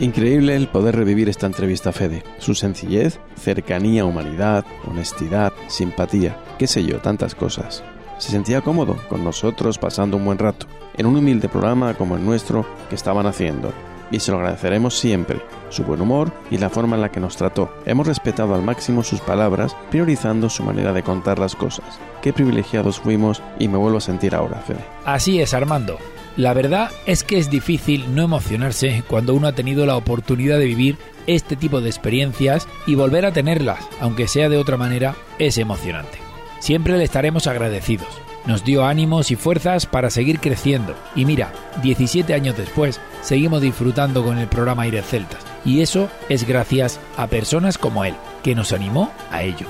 Increíble 0.00 0.54
el 0.54 0.68
poder 0.68 0.94
revivir 0.94 1.28
esta 1.28 1.46
entrevista 1.46 1.90
a 1.90 1.92
Fede. 1.92 2.22
Su 2.38 2.54
sencillez, 2.54 3.18
cercanía, 3.34 4.04
humanidad, 4.04 4.64
honestidad, 4.86 5.52
simpatía, 5.66 6.36
qué 6.56 6.68
sé 6.68 6.84
yo, 6.84 6.98
tantas 6.98 7.34
cosas. 7.34 7.82
Se 8.18 8.30
sentía 8.30 8.60
cómodo 8.60 8.96
con 9.08 9.24
nosotros 9.24 9.76
pasando 9.76 10.16
un 10.16 10.24
buen 10.24 10.38
rato, 10.38 10.66
en 10.96 11.06
un 11.06 11.16
humilde 11.16 11.48
programa 11.48 11.94
como 11.94 12.14
el 12.14 12.24
nuestro 12.24 12.64
que 12.88 12.94
estaban 12.94 13.26
haciendo. 13.26 13.72
Y 14.12 14.20
se 14.20 14.30
lo 14.30 14.38
agradeceremos 14.38 14.96
siempre, 14.96 15.42
su 15.68 15.82
buen 15.82 16.00
humor 16.00 16.30
y 16.48 16.58
la 16.58 16.70
forma 16.70 16.94
en 16.94 17.02
la 17.02 17.10
que 17.10 17.18
nos 17.18 17.36
trató. 17.36 17.68
Hemos 17.84 18.06
respetado 18.06 18.54
al 18.54 18.62
máximo 18.62 19.02
sus 19.02 19.20
palabras, 19.20 19.76
priorizando 19.90 20.48
su 20.48 20.62
manera 20.62 20.92
de 20.92 21.02
contar 21.02 21.40
las 21.40 21.56
cosas. 21.56 21.98
Qué 22.22 22.32
privilegiados 22.32 23.00
fuimos 23.00 23.42
y 23.58 23.66
me 23.66 23.78
vuelvo 23.78 23.98
a 23.98 24.00
sentir 24.00 24.36
ahora, 24.36 24.60
Fede. 24.60 24.84
Así 25.04 25.40
es, 25.40 25.54
Armando. 25.54 25.98
La 26.38 26.54
verdad 26.54 26.92
es 27.04 27.24
que 27.24 27.36
es 27.36 27.50
difícil 27.50 28.14
no 28.14 28.22
emocionarse 28.22 29.02
cuando 29.08 29.34
uno 29.34 29.48
ha 29.48 29.56
tenido 29.56 29.86
la 29.86 29.96
oportunidad 29.96 30.56
de 30.56 30.66
vivir 30.66 30.96
este 31.26 31.56
tipo 31.56 31.80
de 31.80 31.88
experiencias 31.88 32.68
y 32.86 32.94
volver 32.94 33.26
a 33.26 33.32
tenerlas, 33.32 33.80
aunque 34.00 34.28
sea 34.28 34.48
de 34.48 34.56
otra 34.56 34.76
manera, 34.76 35.16
es 35.40 35.58
emocionante. 35.58 36.18
Siempre 36.60 36.96
le 36.96 37.02
estaremos 37.02 37.48
agradecidos. 37.48 38.06
Nos 38.46 38.64
dio 38.64 38.86
ánimos 38.86 39.32
y 39.32 39.34
fuerzas 39.34 39.86
para 39.86 40.10
seguir 40.10 40.38
creciendo. 40.38 40.94
Y 41.16 41.24
mira, 41.24 41.52
17 41.82 42.32
años 42.34 42.56
después, 42.56 43.00
seguimos 43.20 43.60
disfrutando 43.60 44.22
con 44.22 44.38
el 44.38 44.46
programa 44.46 44.84
Aires 44.84 45.06
Celtas. 45.06 45.44
Y 45.64 45.80
eso 45.80 46.08
es 46.28 46.46
gracias 46.46 47.00
a 47.16 47.26
personas 47.26 47.78
como 47.78 48.04
él, 48.04 48.14
que 48.44 48.54
nos 48.54 48.72
animó 48.72 49.10
a 49.32 49.42
ello. 49.42 49.66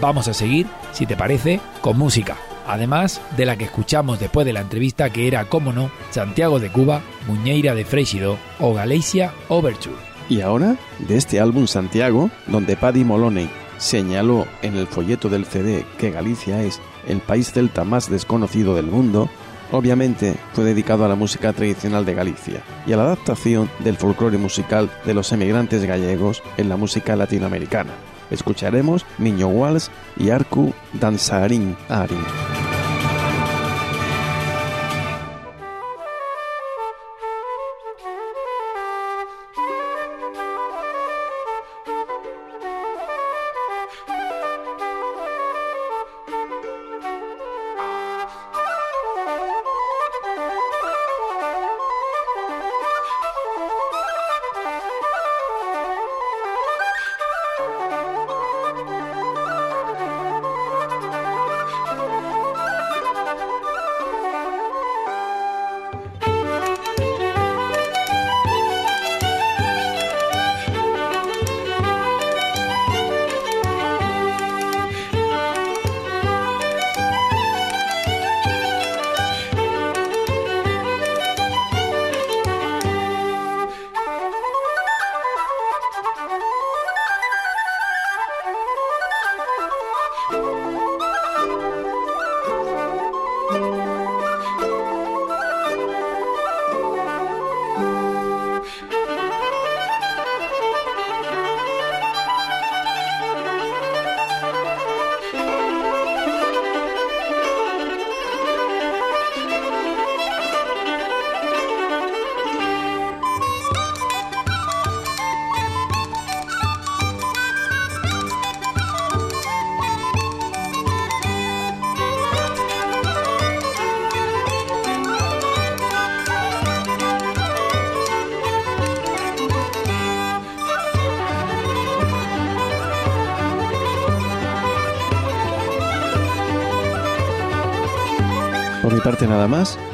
Vamos 0.00 0.28
a 0.28 0.32
seguir, 0.32 0.68
si 0.92 1.06
te 1.06 1.16
parece, 1.16 1.58
con 1.80 1.98
música. 1.98 2.36
Además 2.66 3.20
de 3.36 3.46
la 3.46 3.56
que 3.56 3.64
escuchamos 3.64 4.20
después 4.20 4.46
de 4.46 4.52
la 4.52 4.60
entrevista 4.60 5.10
que 5.10 5.26
era, 5.26 5.44
como 5.46 5.72
no, 5.72 5.90
Santiago 6.10 6.60
de 6.60 6.70
Cuba, 6.70 7.02
Muñeira 7.26 7.74
de 7.74 7.84
Freixido 7.84 8.38
o 8.58 8.74
Galicia 8.74 9.32
Overture. 9.48 9.96
Y 10.28 10.40
ahora, 10.40 10.76
de 11.00 11.16
este 11.16 11.40
álbum 11.40 11.66
Santiago, 11.66 12.30
donde 12.46 12.76
Paddy 12.76 13.04
Moloney 13.04 13.50
señaló 13.76 14.46
en 14.62 14.76
el 14.76 14.86
folleto 14.86 15.28
del 15.28 15.44
CD 15.44 15.84
que 15.98 16.10
Galicia 16.10 16.62
es 16.62 16.80
el 17.06 17.18
país 17.18 17.52
celta 17.52 17.84
más 17.84 18.08
desconocido 18.08 18.74
del 18.74 18.86
mundo, 18.86 19.28
obviamente 19.72 20.36
fue 20.54 20.64
dedicado 20.64 21.04
a 21.04 21.08
la 21.08 21.14
música 21.14 21.52
tradicional 21.52 22.06
de 22.06 22.14
Galicia 22.14 22.62
y 22.86 22.92
a 22.92 22.96
la 22.96 23.04
adaptación 23.04 23.70
del 23.80 23.96
folclore 23.96 24.38
musical 24.38 24.90
de 25.04 25.14
los 25.14 25.32
emigrantes 25.32 25.84
gallegos 25.84 26.42
en 26.56 26.68
la 26.68 26.76
música 26.76 27.16
latinoamericana. 27.16 27.92
Escucharemos 28.30 29.04
Niño 29.18 29.48
Walls 29.48 29.90
y 30.16 30.30
Arcu 30.30 30.72
Danzarín 30.94 31.76
Arin. 31.88 32.73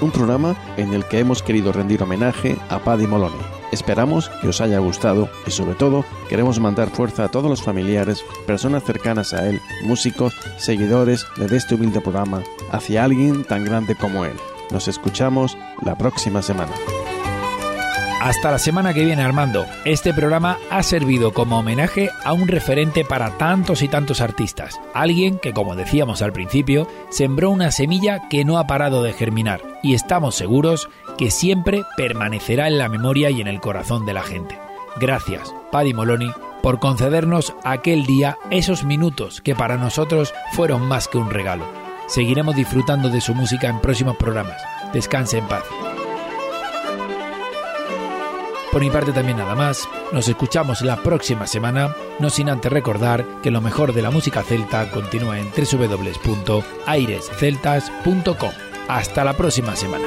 Un 0.01 0.11
programa 0.11 0.57
en 0.76 0.94
el 0.94 1.05
que 1.05 1.18
hemos 1.18 1.42
querido 1.42 1.72
rendir 1.72 2.03
homenaje 2.03 2.57
a 2.68 2.78
Paddy 2.78 3.07
Moloney. 3.07 3.40
Esperamos 3.72 4.28
que 4.40 4.48
os 4.48 4.61
haya 4.61 4.78
gustado 4.78 5.28
y 5.46 5.51
sobre 5.51 5.74
todo 5.74 6.05
queremos 6.28 6.59
mandar 6.59 6.90
fuerza 6.90 7.24
a 7.24 7.28
todos 7.28 7.48
los 7.48 7.62
familiares, 7.62 8.24
personas 8.46 8.82
cercanas 8.84 9.32
a 9.32 9.48
él, 9.48 9.61
músicos, 9.84 10.34
seguidores 10.59 11.26
de 11.36 11.57
este 11.57 11.76
humilde 11.76 12.01
programa, 12.01 12.42
hacia 12.72 13.05
alguien 13.05 13.44
tan 13.44 13.64
grande 13.64 13.94
como 13.94 14.24
él. 14.24 14.36
Nos 14.70 14.88
escuchamos 14.88 15.57
la 15.82 15.96
próxima 15.96 16.42
semana. 16.42 16.72
Hasta 18.21 18.51
la 18.51 18.59
semana 18.59 18.93
que 18.93 19.03
viene, 19.03 19.23
Armando. 19.23 19.64
Este 19.87 20.12
programa 20.12 20.59
ha 20.68 20.83
servido 20.83 21.33
como 21.33 21.59
homenaje 21.59 22.11
a 22.23 22.35
un 22.35 22.49
referente 22.49 23.03
para 23.03 23.39
tantos 23.39 23.81
y 23.81 23.89
tantos 23.89 24.21
artistas. 24.21 24.79
Alguien 24.93 25.39
que, 25.39 25.55
como 25.55 25.75
decíamos 25.75 26.21
al 26.21 26.31
principio, 26.31 26.87
sembró 27.09 27.49
una 27.49 27.71
semilla 27.73 28.29
que 28.29 28.45
no 28.45 28.59
ha 28.59 28.66
parado 28.66 29.03
de 29.03 29.14
germinar. 29.14 29.62
Y 29.83 29.95
estamos 29.95 30.35
seguros 30.35 30.91
que 31.16 31.31
siempre 31.31 31.83
permanecerá 31.97 32.68
en 32.68 32.77
la 32.77 32.91
memoria 32.91 33.31
y 33.31 33.41
en 33.41 33.49
el 33.49 33.59
corazón 33.59 34.05
de 34.05 34.12
la 34.12 34.23
gente. 34.23 34.59
Gracias, 35.01 35.55
Paddy 35.73 35.95
Moloney, 35.95 36.31
por 36.62 36.79
concedernos 36.79 37.55
aquel 37.64 38.05
día 38.05 38.37
esos 38.51 38.85
minutos 38.85 39.41
que 39.41 39.55
para 39.55 39.79
nosotros 39.79 40.35
fueron 40.53 40.87
más 40.87 41.09
que 41.09 41.16
un 41.16 41.31
regalo. 41.31 41.64
Seguiremos 42.07 42.55
disfrutando 42.55 43.09
de 43.09 43.23
su 43.23 43.35
música 43.35 43.68
en 43.68 43.81
próximos 43.81 44.16
programas. 44.16 44.61
Descanse 44.93 45.39
en 45.39 45.47
paz. 45.47 45.64
Por 48.73 48.83
mi 48.83 48.91
parte 48.91 49.12
también 49.12 49.39
nada 49.39 49.57
más, 49.57 49.89
nos 50.12 50.29
escuchamos 50.29 50.83
la 50.83 51.03
próxima 51.03 51.49
semana, 51.49 51.97
no 52.21 52.31
sin 52.31 52.49
antes 52.49 52.73
recordar 52.73 53.27
que 53.43 53.51
lo 53.51 53.61
mejor 53.61 53.93
de 53.93 54.03
la 54.03 54.12
música 54.12 54.45
celta 54.45 54.89
continúa 54.91 55.41
en 55.41 55.51
www.airesceltas.com. 55.51 58.51
Hasta 58.89 59.25
la 59.25 59.37
próxima 59.37 59.75
semana. 59.75 60.07